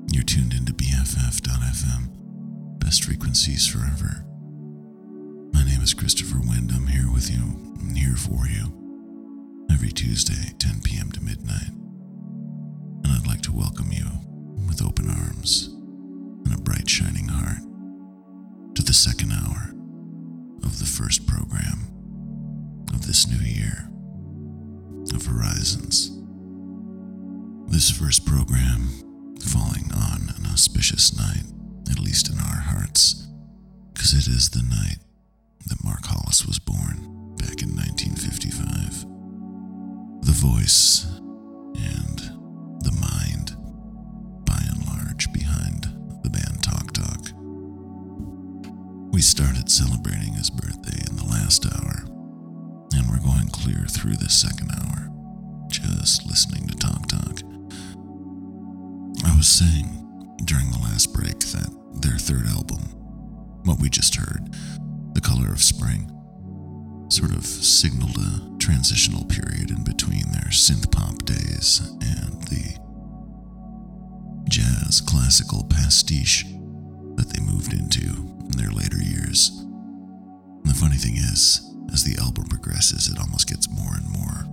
You're 0.09 0.23
tuned 0.23 0.53
into 0.53 0.71
BFF.FM, 0.71 2.79
best 2.79 3.03
frequencies 3.03 3.67
forever. 3.67 4.23
My 5.51 5.65
name 5.65 5.81
is 5.81 5.93
Christopher 5.93 6.39
Wind. 6.39 6.71
I'm 6.73 6.87
here 6.87 7.11
with 7.11 7.29
you, 7.29 7.43
I'm 7.81 7.93
here 7.93 8.15
for 8.15 8.47
you, 8.47 9.67
every 9.69 9.91
Tuesday, 9.91 10.53
10 10.59 10.79
p.m. 10.81 11.11
to 11.11 11.21
midnight. 11.21 11.71
And 13.03 13.07
I'd 13.07 13.27
like 13.27 13.41
to 13.41 13.51
welcome 13.51 13.91
you 13.91 14.05
with 14.65 14.81
open 14.81 15.09
arms 15.09 15.67
and 16.45 16.53
a 16.57 16.61
bright, 16.61 16.89
shining 16.89 17.27
heart 17.27 17.59
to 18.75 18.81
the 18.81 18.93
second 18.93 19.33
hour 19.33 19.73
of 20.63 20.79
the 20.79 20.85
first 20.85 21.27
program 21.27 21.85
of 22.93 23.05
this 23.05 23.27
new 23.27 23.45
year 23.45 23.89
of 25.13 25.25
Horizons. 25.25 26.16
This 27.77 27.91
first 27.91 28.25
program 28.25 28.89
falling 29.39 29.91
on 29.93 30.33
an 30.35 30.47
auspicious 30.47 31.15
night, 31.15 31.45
at 31.91 31.99
least 31.99 32.27
in 32.27 32.39
our 32.39 32.59
hearts, 32.73 33.27
because 33.93 34.13
it 34.13 34.25
is 34.25 34.49
the 34.49 34.63
night 34.63 34.97
that 35.67 35.83
Mark 35.83 36.03
Hollis 36.03 36.43
was 36.43 36.57
born 36.57 37.35
back 37.37 37.61
in 37.61 37.75
1955. 37.77 39.05
The 40.25 40.31
voice 40.33 41.05
and 41.77 42.17
the 42.81 42.97
mind, 42.99 43.55
by 44.43 44.57
and 44.57 44.83
large, 44.87 45.31
behind 45.31 45.83
the 46.23 46.31
band 46.31 46.63
Talk 46.63 46.93
Talk. 46.93 47.29
We 49.13 49.21
started 49.21 49.69
celebrating 49.69 50.33
his 50.33 50.49
birthday 50.49 50.97
in 51.07 51.15
the 51.15 51.29
last 51.29 51.63
hour 51.67 52.05
and 52.97 53.07
we're 53.07 53.19
going 53.19 53.49
clear 53.49 53.85
through 53.85 54.15
the 54.15 54.29
second 54.31 54.71
hour, 54.71 55.11
just 55.69 56.25
listening 56.25 56.65
to 56.69 56.75
Talk 56.75 57.05
Talk. 57.05 57.46
Was 59.37 59.47
saying 59.47 60.35
during 60.45 60.71
the 60.71 60.79
last 60.79 61.13
break 61.13 61.37
that 61.37 61.69
their 62.01 62.17
third 62.17 62.47
album, 62.47 62.79
what 63.65 63.79
we 63.79 63.87
just 63.87 64.15
heard, 64.15 64.51
The 65.13 65.21
Color 65.21 65.49
of 65.49 65.61
Spring, 65.61 66.09
sort 67.09 67.29
of 67.31 67.45
signaled 67.45 68.17
a 68.17 68.57
transitional 68.57 69.25
period 69.25 69.69
in 69.69 69.83
between 69.83 70.31
their 70.31 70.49
synth 70.49 70.91
pop 70.91 71.23
days 71.23 71.81
and 72.01 72.41
the 72.49 72.79
jazz 74.49 75.01
classical 75.01 75.63
pastiche 75.69 76.43
that 77.15 77.29
they 77.29 77.39
moved 77.39 77.73
into 77.73 78.09
in 78.49 78.57
their 78.57 78.71
later 78.71 78.97
years. 78.97 79.51
And 79.53 80.65
the 80.65 80.73
funny 80.73 80.97
thing 80.97 81.15
is, 81.15 81.61
as 81.93 82.03
the 82.03 82.19
album 82.19 82.45
progresses, 82.45 83.07
it 83.07 83.19
almost 83.19 83.47
gets 83.47 83.69
more 83.69 83.93
and 83.93 84.09
more 84.09 84.47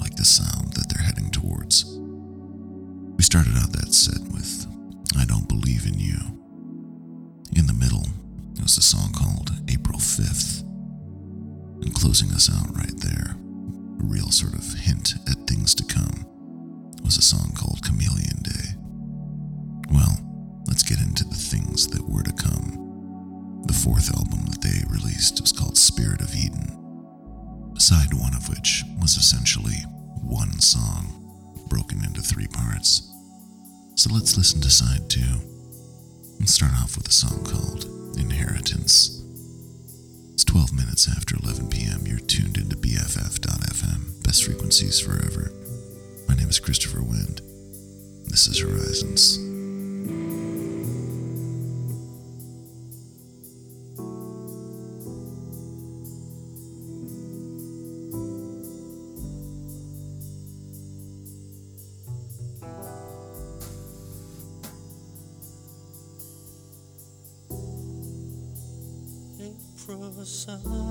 like 0.00 0.16
the 0.16 0.24
sound 0.24 0.72
that 0.72 0.88
they're 0.88 1.06
heading 1.06 1.30
towards. 1.30 1.84
Started 3.24 3.56
out 3.56 3.72
that 3.72 3.94
set 3.94 4.20
with 4.34 4.66
I 5.16 5.24
Don't 5.24 5.48
Believe 5.48 5.86
in 5.86 5.98
You. 5.98 6.20
In 7.56 7.66
the 7.66 7.72
middle 7.72 8.04
was 8.62 8.76
a 8.76 8.82
song 8.82 9.12
called 9.12 9.50
April 9.66 9.98
5th. 9.98 10.60
And 11.82 11.94
closing 11.94 12.30
us 12.32 12.50
out 12.52 12.76
right 12.76 12.94
there, 12.98 13.34
a 13.34 14.04
real 14.04 14.30
sort 14.30 14.52
of 14.52 14.74
hint 14.74 15.14
at 15.26 15.48
things 15.48 15.74
to 15.76 15.84
come, 15.84 16.26
was 17.02 17.16
a 17.16 17.22
song 17.22 17.52
called 17.56 17.82
Chameleon 17.82 18.42
Day. 18.42 18.76
Well, 19.90 20.20
let's 20.66 20.82
get 20.82 21.00
into 21.00 21.24
the 21.24 21.34
things 21.34 21.88
that 21.88 22.06
were 22.06 22.22
to 22.22 22.32
come. 22.32 23.62
The 23.66 23.72
fourth 23.72 24.14
album 24.14 24.44
that 24.50 24.60
they 24.60 24.84
released 24.92 25.40
was 25.40 25.50
called 25.50 25.78
Spirit 25.78 26.20
of 26.20 26.36
Eden. 26.36 27.72
Side 27.78 28.12
one 28.12 28.34
of 28.34 28.50
which 28.50 28.84
was 29.00 29.16
essentially 29.16 29.80
one 30.22 30.60
song, 30.60 31.64
broken 31.70 32.04
into 32.04 32.20
three 32.20 32.48
parts. 32.48 33.10
So 33.96 34.12
let's 34.12 34.36
listen 34.36 34.60
to 34.60 34.70
side 34.70 35.08
two 35.08 35.20
and 36.38 36.48
start 36.50 36.72
off 36.82 36.96
with 36.96 37.08
a 37.08 37.12
song 37.12 37.44
called 37.44 37.84
Inheritance. 38.18 39.22
It's 40.32 40.44
12 40.44 40.72
minutes 40.74 41.08
after 41.08 41.36
11 41.42 41.70
p.m. 41.70 42.06
You're 42.06 42.18
tuned 42.18 42.58
into 42.58 42.76
BFF.FM, 42.76 44.22
best 44.24 44.44
frequencies 44.44 45.00
forever. 45.00 45.52
My 46.28 46.34
name 46.34 46.48
is 46.48 46.58
Christopher 46.58 47.02
Wind. 47.02 47.40
This 48.26 48.48
is 48.48 48.58
Horizons. 48.58 49.53
Sun, 70.34 70.83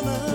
open 0.00 0.27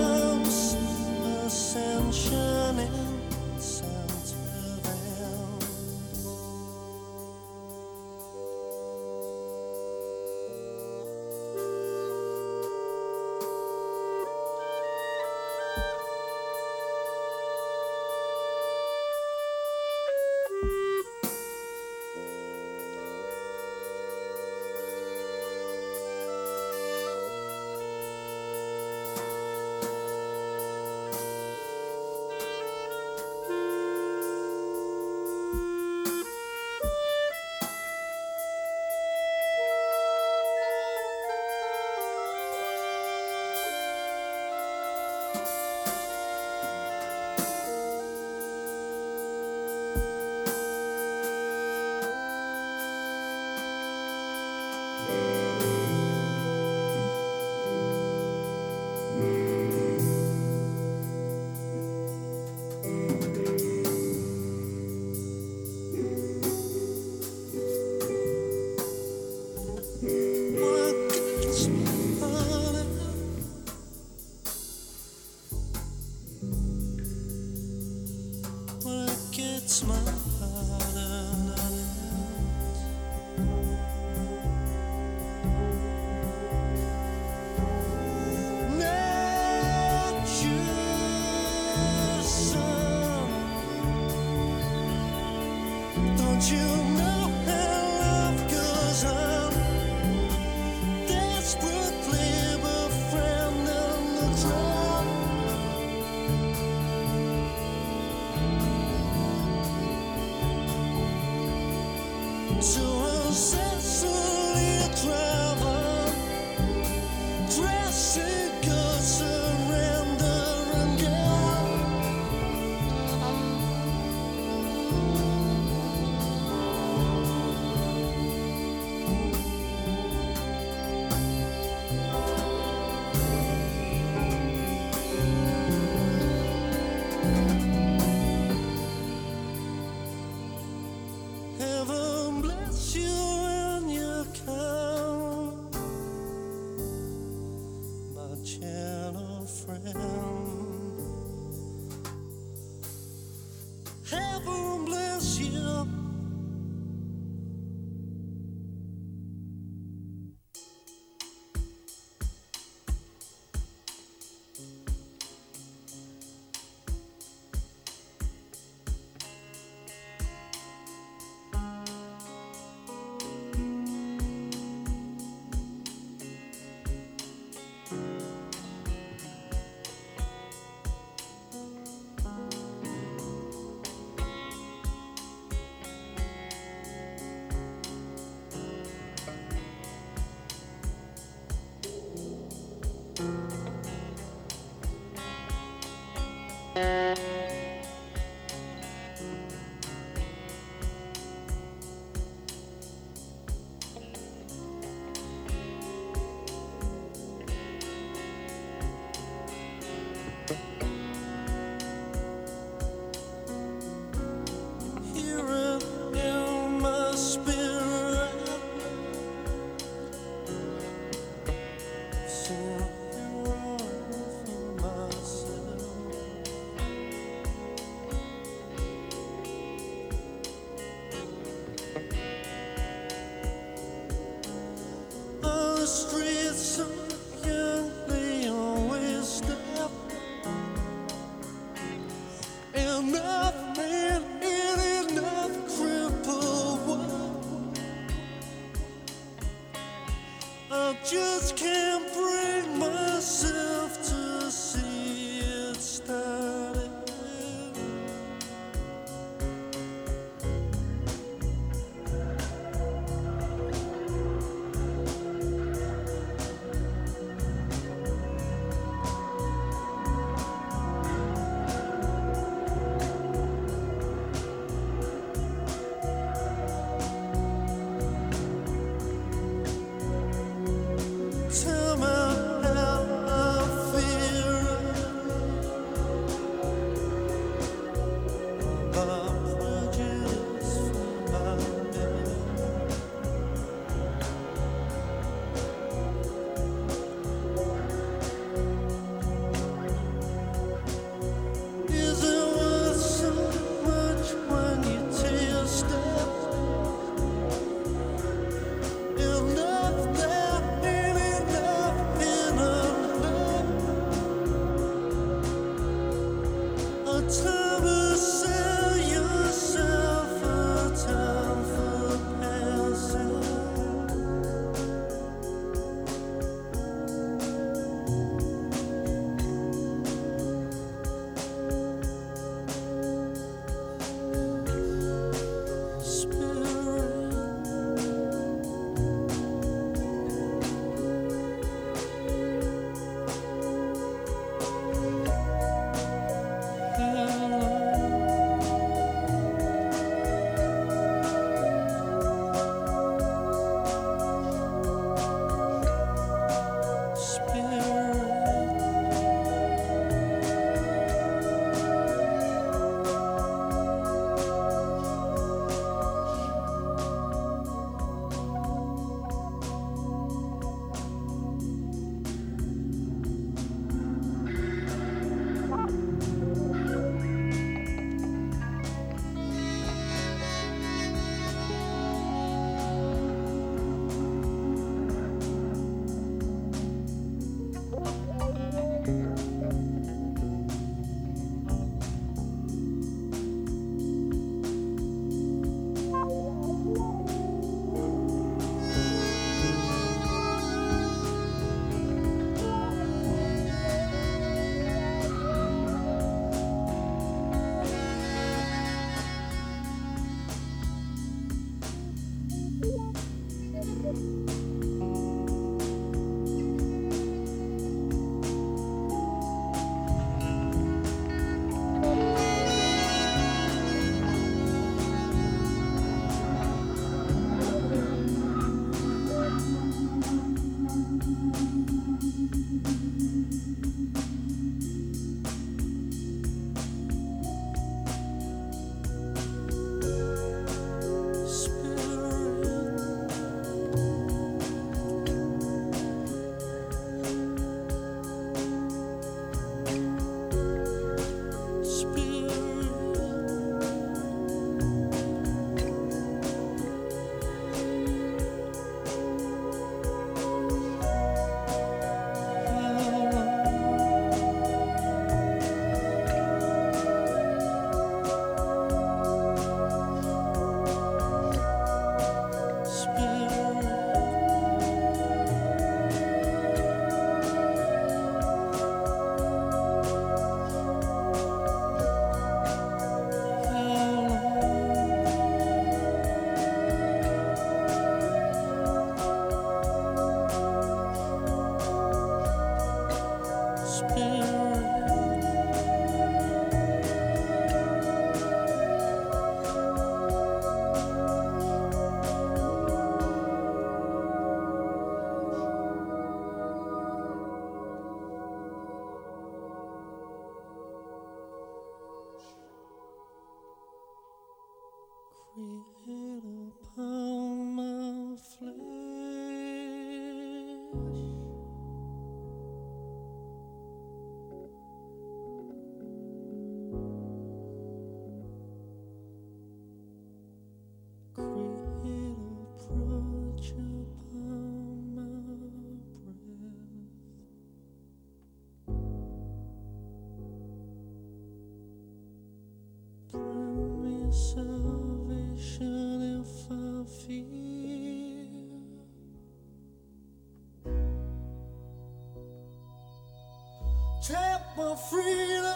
my 554.77 554.95
freedom. 554.95 555.72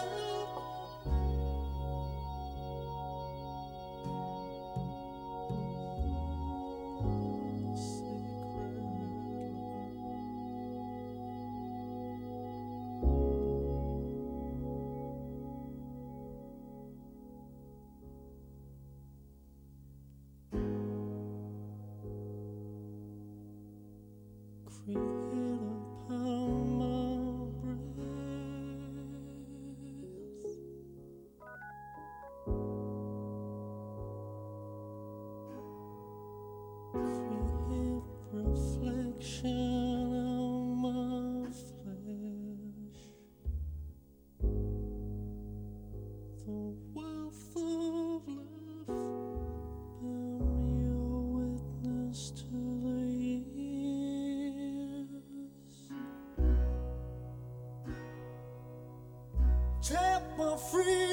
My 60.38 60.56
freedom. 60.56 61.07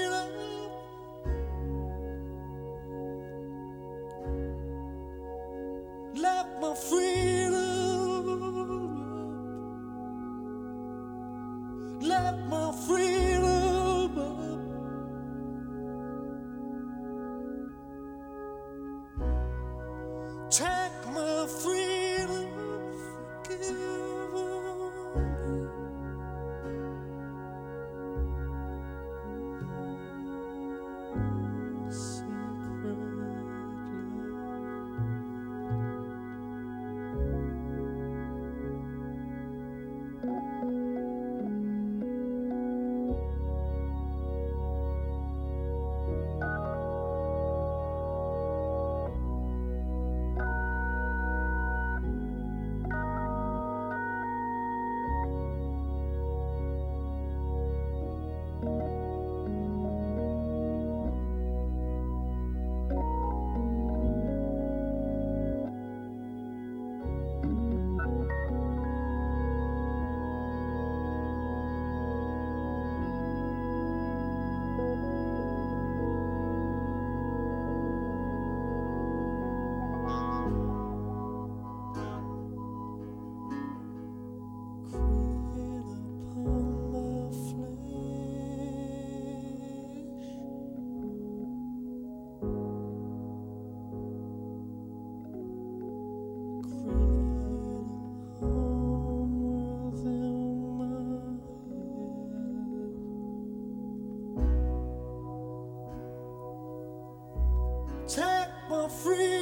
My 108.76 108.90
freedom. 108.90 109.35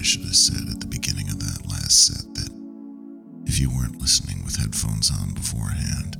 I 0.00 0.02
should 0.02 0.22
have 0.22 0.34
said 0.34 0.66
at 0.70 0.80
the 0.80 0.86
beginning 0.86 1.28
of 1.28 1.40
that 1.40 1.68
last 1.68 2.06
set 2.06 2.34
that 2.34 2.48
if 3.44 3.60
you 3.60 3.68
weren't 3.68 4.00
listening 4.00 4.42
with 4.46 4.56
headphones 4.56 5.10
on 5.10 5.34
beforehand, 5.34 6.16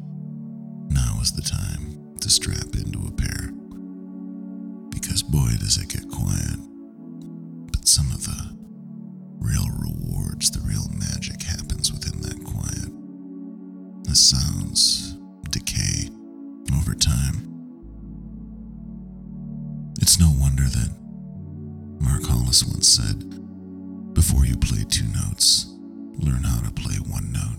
now 0.91 1.19
is 1.23 1.33
the 1.33 1.41
time 1.41 2.15
to 2.21 2.29
strap 2.29 2.75
into 2.75 3.09
a 3.09 3.11
pair. 3.11 3.53
Because 4.91 5.23
boy, 5.23 5.49
does 5.59 5.79
it 5.79 5.89
get 5.89 6.07
quiet. 6.11 6.61
But 7.73 7.89
some 7.89 8.13
of 8.13 8.23
the 8.23 8.55
real 9.39 9.65
rewards, 9.79 10.51
the 10.51 10.61
real 10.61 10.87
magic 10.99 11.43
happens 11.43 11.91
within 11.91 12.21
that 12.21 12.45
quiet. 12.45 12.93
The 14.05 14.15
sounds 14.15 15.17
decay 15.49 16.11
over 16.77 16.93
time. 16.95 17.49
It's 20.03 20.21
no 20.21 20.31
wonder 20.37 20.65
that 20.65 20.91
Mark 21.99 22.25
Hollis 22.27 22.63
once 22.63 22.87
said, 22.87 23.40
Before 24.13 24.45
you 24.45 24.57
play 24.57 24.85
two 24.89 25.07
notes, 25.07 25.67
learn 26.19 26.43
how 26.43 26.61
to 26.61 26.71
play 26.73 26.97
one 26.97 27.33
note. 27.33 27.59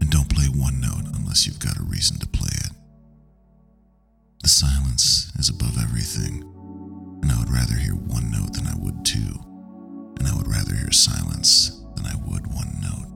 And 0.00 0.10
don't 0.10 0.32
play 0.32 0.46
one 0.46 0.80
note 0.80 1.04
unless 1.16 1.46
you've 1.46 1.58
got 1.58 1.76
a 1.78 1.82
reason 1.82 2.18
to 2.20 2.26
play 2.26 2.50
it. 2.52 2.72
The 4.42 4.48
silence 4.48 5.32
is 5.38 5.48
above 5.48 5.76
everything, 5.78 6.42
and 7.22 7.30
I 7.32 7.38
would 7.38 7.50
rather 7.50 7.74
hear 7.74 7.94
one 7.94 8.30
note 8.30 8.54
than 8.54 8.66
I 8.66 8.76
would 8.76 9.04
two, 9.04 9.34
and 10.18 10.26
I 10.28 10.34
would 10.36 10.48
rather 10.48 10.74
hear 10.74 10.92
silence 10.92 11.82
than 11.96 12.06
I 12.06 12.14
would 12.26 12.46
one 12.46 12.78
note. 12.80 13.08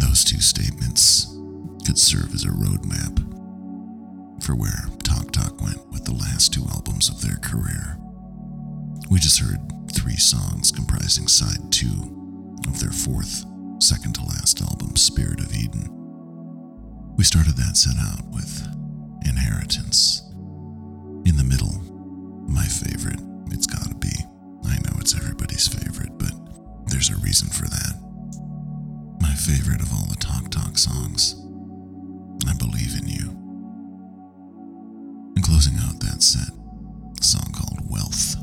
Those 0.00 0.24
two 0.24 0.40
statements 0.40 1.26
could 1.84 1.98
serve 1.98 2.34
as 2.34 2.44
a 2.44 2.48
roadmap 2.48 3.20
for 4.42 4.54
where 4.56 4.88
Talk 5.04 5.30
Talk 5.30 5.60
went 5.60 5.86
with 5.92 6.04
the 6.06 6.14
last 6.14 6.54
two 6.54 6.64
albums 6.72 7.10
of 7.10 7.20
their 7.20 7.36
career. 7.36 7.99
We 9.10 9.18
just 9.18 9.40
heard 9.40 9.60
three 9.92 10.16
songs 10.16 10.70
comprising 10.70 11.26
side 11.26 11.72
two 11.72 12.60
of 12.68 12.78
their 12.78 12.92
fourth, 12.92 13.44
second 13.80 14.14
to 14.14 14.24
last 14.24 14.60
album, 14.62 14.94
Spirit 14.94 15.40
of 15.40 15.52
Eden. 15.52 15.88
We 17.16 17.24
started 17.24 17.56
that 17.56 17.76
set 17.76 17.96
out 17.98 18.24
with 18.30 18.66
Inheritance. 19.26 20.22
In 21.26 21.36
the 21.36 21.44
middle, 21.44 21.74
my 22.48 22.64
favorite, 22.64 23.20
it's 23.50 23.66
gotta 23.66 23.96
be. 23.96 24.12
I 24.64 24.76
know 24.76 24.96
it's 25.00 25.16
everybody's 25.16 25.66
favorite, 25.66 26.16
but 26.16 26.32
there's 26.86 27.10
a 27.10 27.16
reason 27.16 27.48
for 27.48 27.66
that. 27.68 27.98
My 29.20 29.34
favorite 29.34 29.82
of 29.82 29.92
all 29.92 30.06
the 30.06 30.16
Talk 30.16 30.50
Talk 30.50 30.78
songs. 30.78 31.34
I 32.48 32.54
believe 32.54 32.96
in 32.96 33.08
you. 33.08 33.30
And 35.34 35.44
closing 35.44 35.74
out 35.80 35.98
that 36.00 36.22
set, 36.22 36.54
a 37.20 37.24
song 37.24 37.52
called 37.52 37.90
Wealth. 37.90 38.36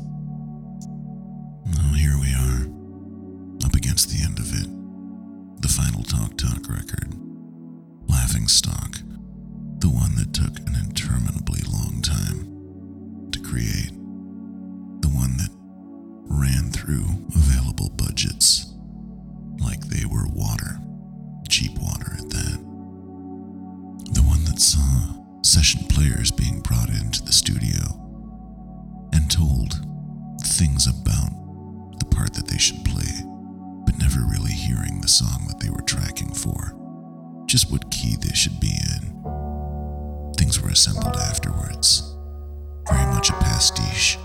Here 1.94 2.16
we 2.18 2.32
are, 2.34 2.66
up 3.66 3.74
against 3.74 4.10
the 4.10 4.22
end 4.24 4.38
of 4.38 4.52
it. 4.52 4.68
The 5.62 5.68
final 5.68 6.02
Talk 6.02 6.36
Talk 6.36 6.68
record. 6.68 7.12
Laughing 8.08 8.48
Stock. 8.48 9.00
The 9.78 9.88
one 9.88 10.14
that 10.16 10.32
took 10.32 10.58
an 10.66 10.74
interminably 10.74 11.60
long 11.70 12.00
time 12.02 13.30
to 13.32 13.40
create. 13.40 13.92
The 15.02 15.08
one 15.08 15.36
that 15.38 15.50
ran 16.28 16.70
through 16.70 17.06
available 17.34 17.90
budgets 17.90 18.72
like 19.60 19.80
they 19.88 20.04
were 20.06 20.26
water, 20.28 20.80
cheap 21.48 21.78
water 21.78 22.12
at 22.18 22.30
that. 22.30 22.58
The 24.12 24.22
one 24.22 24.44
that 24.44 24.60
saw 24.60 25.42
session 25.42 25.86
players 25.88 26.30
being 26.30 26.60
brought 26.60 26.88
into 26.90 27.22
the 27.22 27.32
studio 27.32 27.82
and 29.12 29.30
told 29.30 29.80
things 30.42 30.86
about 30.86 31.32
part 32.18 32.34
that 32.34 32.48
they 32.48 32.58
should 32.58 32.84
play, 32.84 33.22
but 33.86 33.96
never 33.96 34.20
really 34.22 34.50
hearing 34.50 35.00
the 35.00 35.08
song 35.08 35.46
that 35.46 35.60
they 35.60 35.70
were 35.70 35.82
tracking 35.82 36.34
for, 36.34 36.74
just 37.46 37.70
what 37.70 37.92
key 37.92 38.16
they 38.16 38.34
should 38.34 38.58
be 38.58 38.74
in. 38.96 40.32
Things 40.36 40.60
were 40.60 40.70
assembled 40.70 41.16
afterwards, 41.16 42.16
very 42.90 43.06
much 43.06 43.30
a 43.30 43.34
pastiche, 43.34 44.18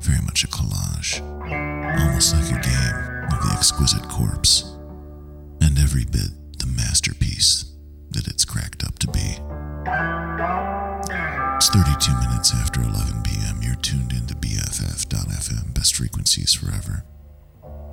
very 0.00 0.20
much 0.22 0.42
a 0.42 0.48
collage, 0.48 1.20
almost 2.00 2.34
like 2.34 2.50
a 2.50 2.60
game 2.60 2.98
of 3.32 3.38
the 3.44 3.54
exquisite 3.56 4.08
corpse, 4.08 4.76
and 5.60 5.78
every 5.78 6.04
bit 6.06 6.58
the 6.58 6.66
masterpiece 6.66 7.66
that 8.10 8.26
it's 8.26 8.44
cracked 8.44 8.82
up 8.82 8.98
to 8.98 9.06
be. 9.12 9.38
It's 11.54 11.68
32 11.70 12.12
minutes 12.18 12.52
after 12.52 12.82
11 12.82 13.22
p.m. 13.22 13.55
You're 13.66 13.74
tuned 13.74 14.12
into 14.12 14.36
BFF.FM, 14.36 15.74
best 15.74 15.96
frequencies 15.96 16.54
forever. 16.54 17.02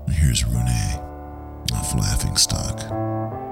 And 0.06 0.14
here's 0.14 0.46
Rune 0.46 0.68
off 1.74 1.96
Laughing 1.96 2.38
Stock 2.38 3.43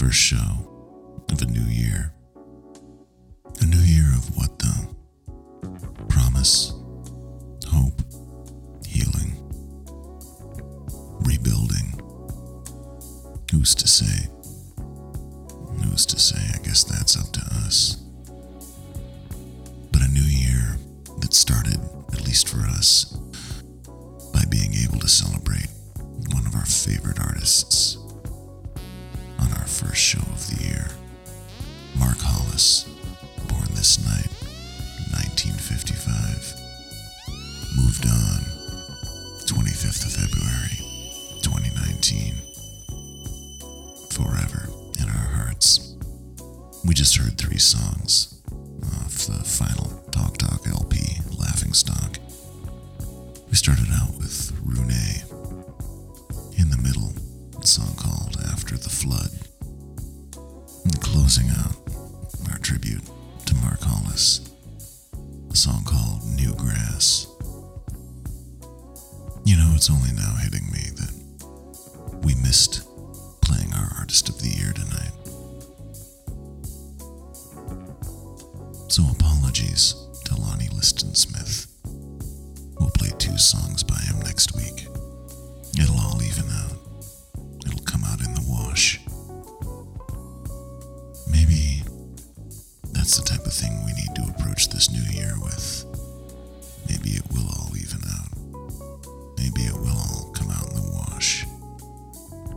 first 0.00 0.18
show 0.18 1.22
of 1.30 1.42
a 1.42 1.44
new 1.44 1.70
year. 1.70 2.10
A 3.60 3.66
new 3.66 3.80
year 3.80 4.08
of 4.16 4.34
what, 4.34 4.58
though? 4.58 4.96
Promise, 6.08 6.72
hope, 7.66 8.00
healing, 8.86 9.34
rebuilding. 11.20 12.00
Who's 13.52 13.74
to 13.74 13.86
say? 13.86 14.30
Who's 15.84 16.06
to 16.06 16.18
say? 16.18 16.40
I 16.54 16.64
guess 16.64 16.82
that's 16.82 17.18
up 17.18 17.30
to 17.34 17.40
us. 17.66 17.96
But 19.92 20.00
a 20.00 20.08
new 20.08 20.22
year 20.22 20.78
that 21.18 21.34
started, 21.34 21.78
at 22.14 22.24
least 22.24 22.48
for 22.48 22.60
us, 22.60 23.04
by 24.32 24.46
being 24.48 24.72
able 24.82 24.98
to 25.00 25.08
celebrate 25.08 25.68
one 26.32 26.46
of 26.46 26.54
our 26.54 26.64
favorite 26.64 27.20
artists 27.20 27.99
first 29.80 29.96
show 30.02 30.20
of 30.20 30.46
the 30.50 30.62
year. 30.62 30.90
Mark 31.98 32.18
Hollis, 32.20 32.84
born 33.48 33.64
this 33.72 33.96
night, 34.04 34.28
1955. 35.16 36.54
Moved 37.80 38.04
on, 38.04 38.44
25th 39.48 40.04
of 40.04 40.12
February, 40.12 40.76
2019. 41.40 42.36
Forever 44.10 44.68
in 44.98 45.08
our 45.08 45.28
hearts. 45.40 45.96
We 46.84 46.92
just 46.92 47.16
heard 47.16 47.38
three 47.38 47.56
songs 47.58 48.42
off 49.00 49.24
the 49.26 49.42
final 49.42 49.86
Talk 50.10 50.36
Talk 50.36 50.68
LP, 50.68 51.20
Laughing 51.38 51.72
Stock. 51.72 52.18
We 53.48 53.54
started 53.56 53.88
out 53.94 54.14
with 54.18 54.52
Rune. 54.62 54.90
In 56.58 56.68
the 56.68 56.76
middle, 56.82 57.14
a 57.58 57.66
song 57.66 57.94
called 57.96 58.36
After 58.52 58.76
the 58.76 58.90
Flood. 58.90 59.49
Closing 61.12 61.50
out 61.50 61.74
our 62.50 62.58
tribute 62.58 63.02
to 63.46 63.54
Mark 63.56 63.80
Hollis, 63.80 64.40
a 65.50 65.56
song 65.56 65.82
called 65.84 66.24
New 66.36 66.54
Grass. 66.54 67.26
You 69.44 69.56
know, 69.56 69.72
it's 69.74 69.90
only 69.90 70.12
now 70.12 70.34
hitting 70.36 70.66
me 70.70 70.90
that 70.96 72.22
we 72.24 72.34
missed 72.36 72.86
playing 73.42 73.72
our 73.74 73.92
Artist 73.98 74.28
of 74.28 74.40
the 74.40 74.48
Year 74.48 74.72
tonight. 74.72 75.12
So 78.88 79.02
apologies 79.10 79.94
to 80.26 80.36
Lonnie 80.36 80.68
Liston 80.68 81.14
Smith. 81.14 81.66
We'll 82.78 82.90
play 82.90 83.10
two 83.18 83.36
songs 83.38 83.82
by 83.82 83.96
him 83.96 84.20
next 84.20 84.54
week. 84.56 84.86
It'll 85.78 85.98
all 86.00 86.22
even 86.22 86.48
out. 86.50 86.79
The 93.50 93.56
thing 93.56 93.84
we 93.84 93.92
need 93.94 94.14
to 94.14 94.22
approach 94.30 94.68
this 94.68 94.90
new 94.92 95.02
year 95.10 95.34
with. 95.42 95.84
Maybe 96.88 97.16
it 97.16 97.24
will 97.32 97.48
all 97.48 97.70
even 97.76 98.00
out. 98.06 98.30
Maybe 99.38 99.62
it 99.62 99.74
will 99.74 99.88
all 99.88 100.30
come 100.32 100.50
out 100.50 100.68
in 100.70 100.76
the 100.76 100.90
wash. 100.92 101.44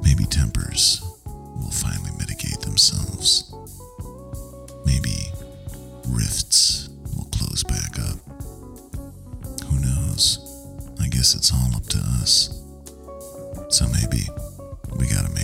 Maybe 0.04 0.26
tempers 0.26 1.02
will 1.26 1.72
finally 1.72 2.12
mitigate 2.20 2.60
themselves. 2.62 3.52
Maybe 4.86 5.32
rifts 6.10 6.90
will 7.16 7.28
close 7.32 7.64
back 7.64 7.98
up. 8.00 8.18
Who 9.66 9.80
knows? 9.80 10.38
I 11.02 11.08
guess 11.08 11.34
it's 11.34 11.52
all 11.52 11.76
up 11.76 11.88
to 11.88 11.98
us. 12.22 12.62
So 13.70 13.88
maybe 13.88 14.28
we 14.96 15.08
gotta 15.08 15.32
make 15.34 15.43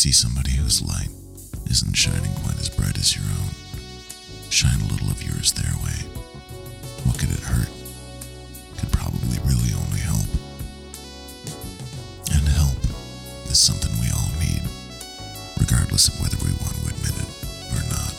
see 0.00 0.12
somebody 0.12 0.52
whose 0.52 0.80
light 0.80 1.10
isn't 1.68 1.92
shining 1.92 2.32
quite 2.40 2.58
as 2.58 2.70
bright 2.70 2.96
as 2.96 3.14
your 3.14 3.26
own, 3.36 3.52
shine 4.48 4.80
a 4.80 4.88
little 4.88 5.10
of 5.10 5.22
yours 5.22 5.52
their 5.52 5.76
way. 5.84 6.00
What 7.04 7.18
could 7.18 7.28
it 7.28 7.44
hurt? 7.44 7.68
Could 8.80 8.90
probably 8.92 9.36
really 9.44 9.76
only 9.76 10.00
help. 10.00 10.24
And 12.32 12.48
help 12.48 12.80
is 13.52 13.60
something 13.60 13.92
we 14.00 14.08
all 14.16 14.32
need, 14.40 14.64
regardless 15.60 16.08
of 16.08 16.16
whether 16.24 16.40
we 16.48 16.56
want 16.64 16.80
to 16.80 16.96
admit 16.96 17.20
it 17.20 17.28
or 17.76 17.84
not. 17.92 18.16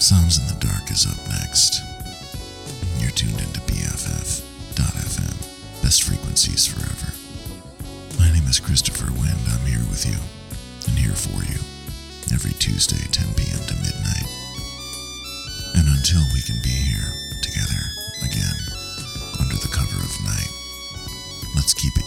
Sounds 0.00 0.40
in 0.40 0.48
the 0.48 0.56
Dark 0.64 0.90
is 0.90 1.04
up 1.04 1.20
next. 1.28 1.84
You're 2.96 3.12
tuned 3.12 3.44
into 3.44 3.60
BFF.FM, 3.68 5.36
best 5.82 6.02
frequencies 6.04 6.64
forever. 6.64 6.93
Is 8.54 8.60
Christopher 8.60 9.10
Wind. 9.18 9.42
I'm 9.50 9.66
here 9.66 9.82
with 9.90 10.06
you 10.06 10.14
and 10.86 10.94
here 10.94 11.16
for 11.16 11.42
you 11.42 11.58
every 12.30 12.52
Tuesday, 12.62 13.02
10 13.10 13.34
p.m. 13.34 13.58
to 13.66 13.74
midnight. 13.82 14.30
And 15.74 15.88
until 15.90 16.22
we 16.30 16.38
can 16.38 16.62
be 16.62 16.70
here 16.70 17.10
together 17.42 17.82
again 18.22 18.54
under 19.42 19.58
the 19.58 19.66
cover 19.74 19.98
of 19.98 20.14
night, 20.22 20.46
let's 21.56 21.74
keep 21.74 21.98
it 21.98 22.03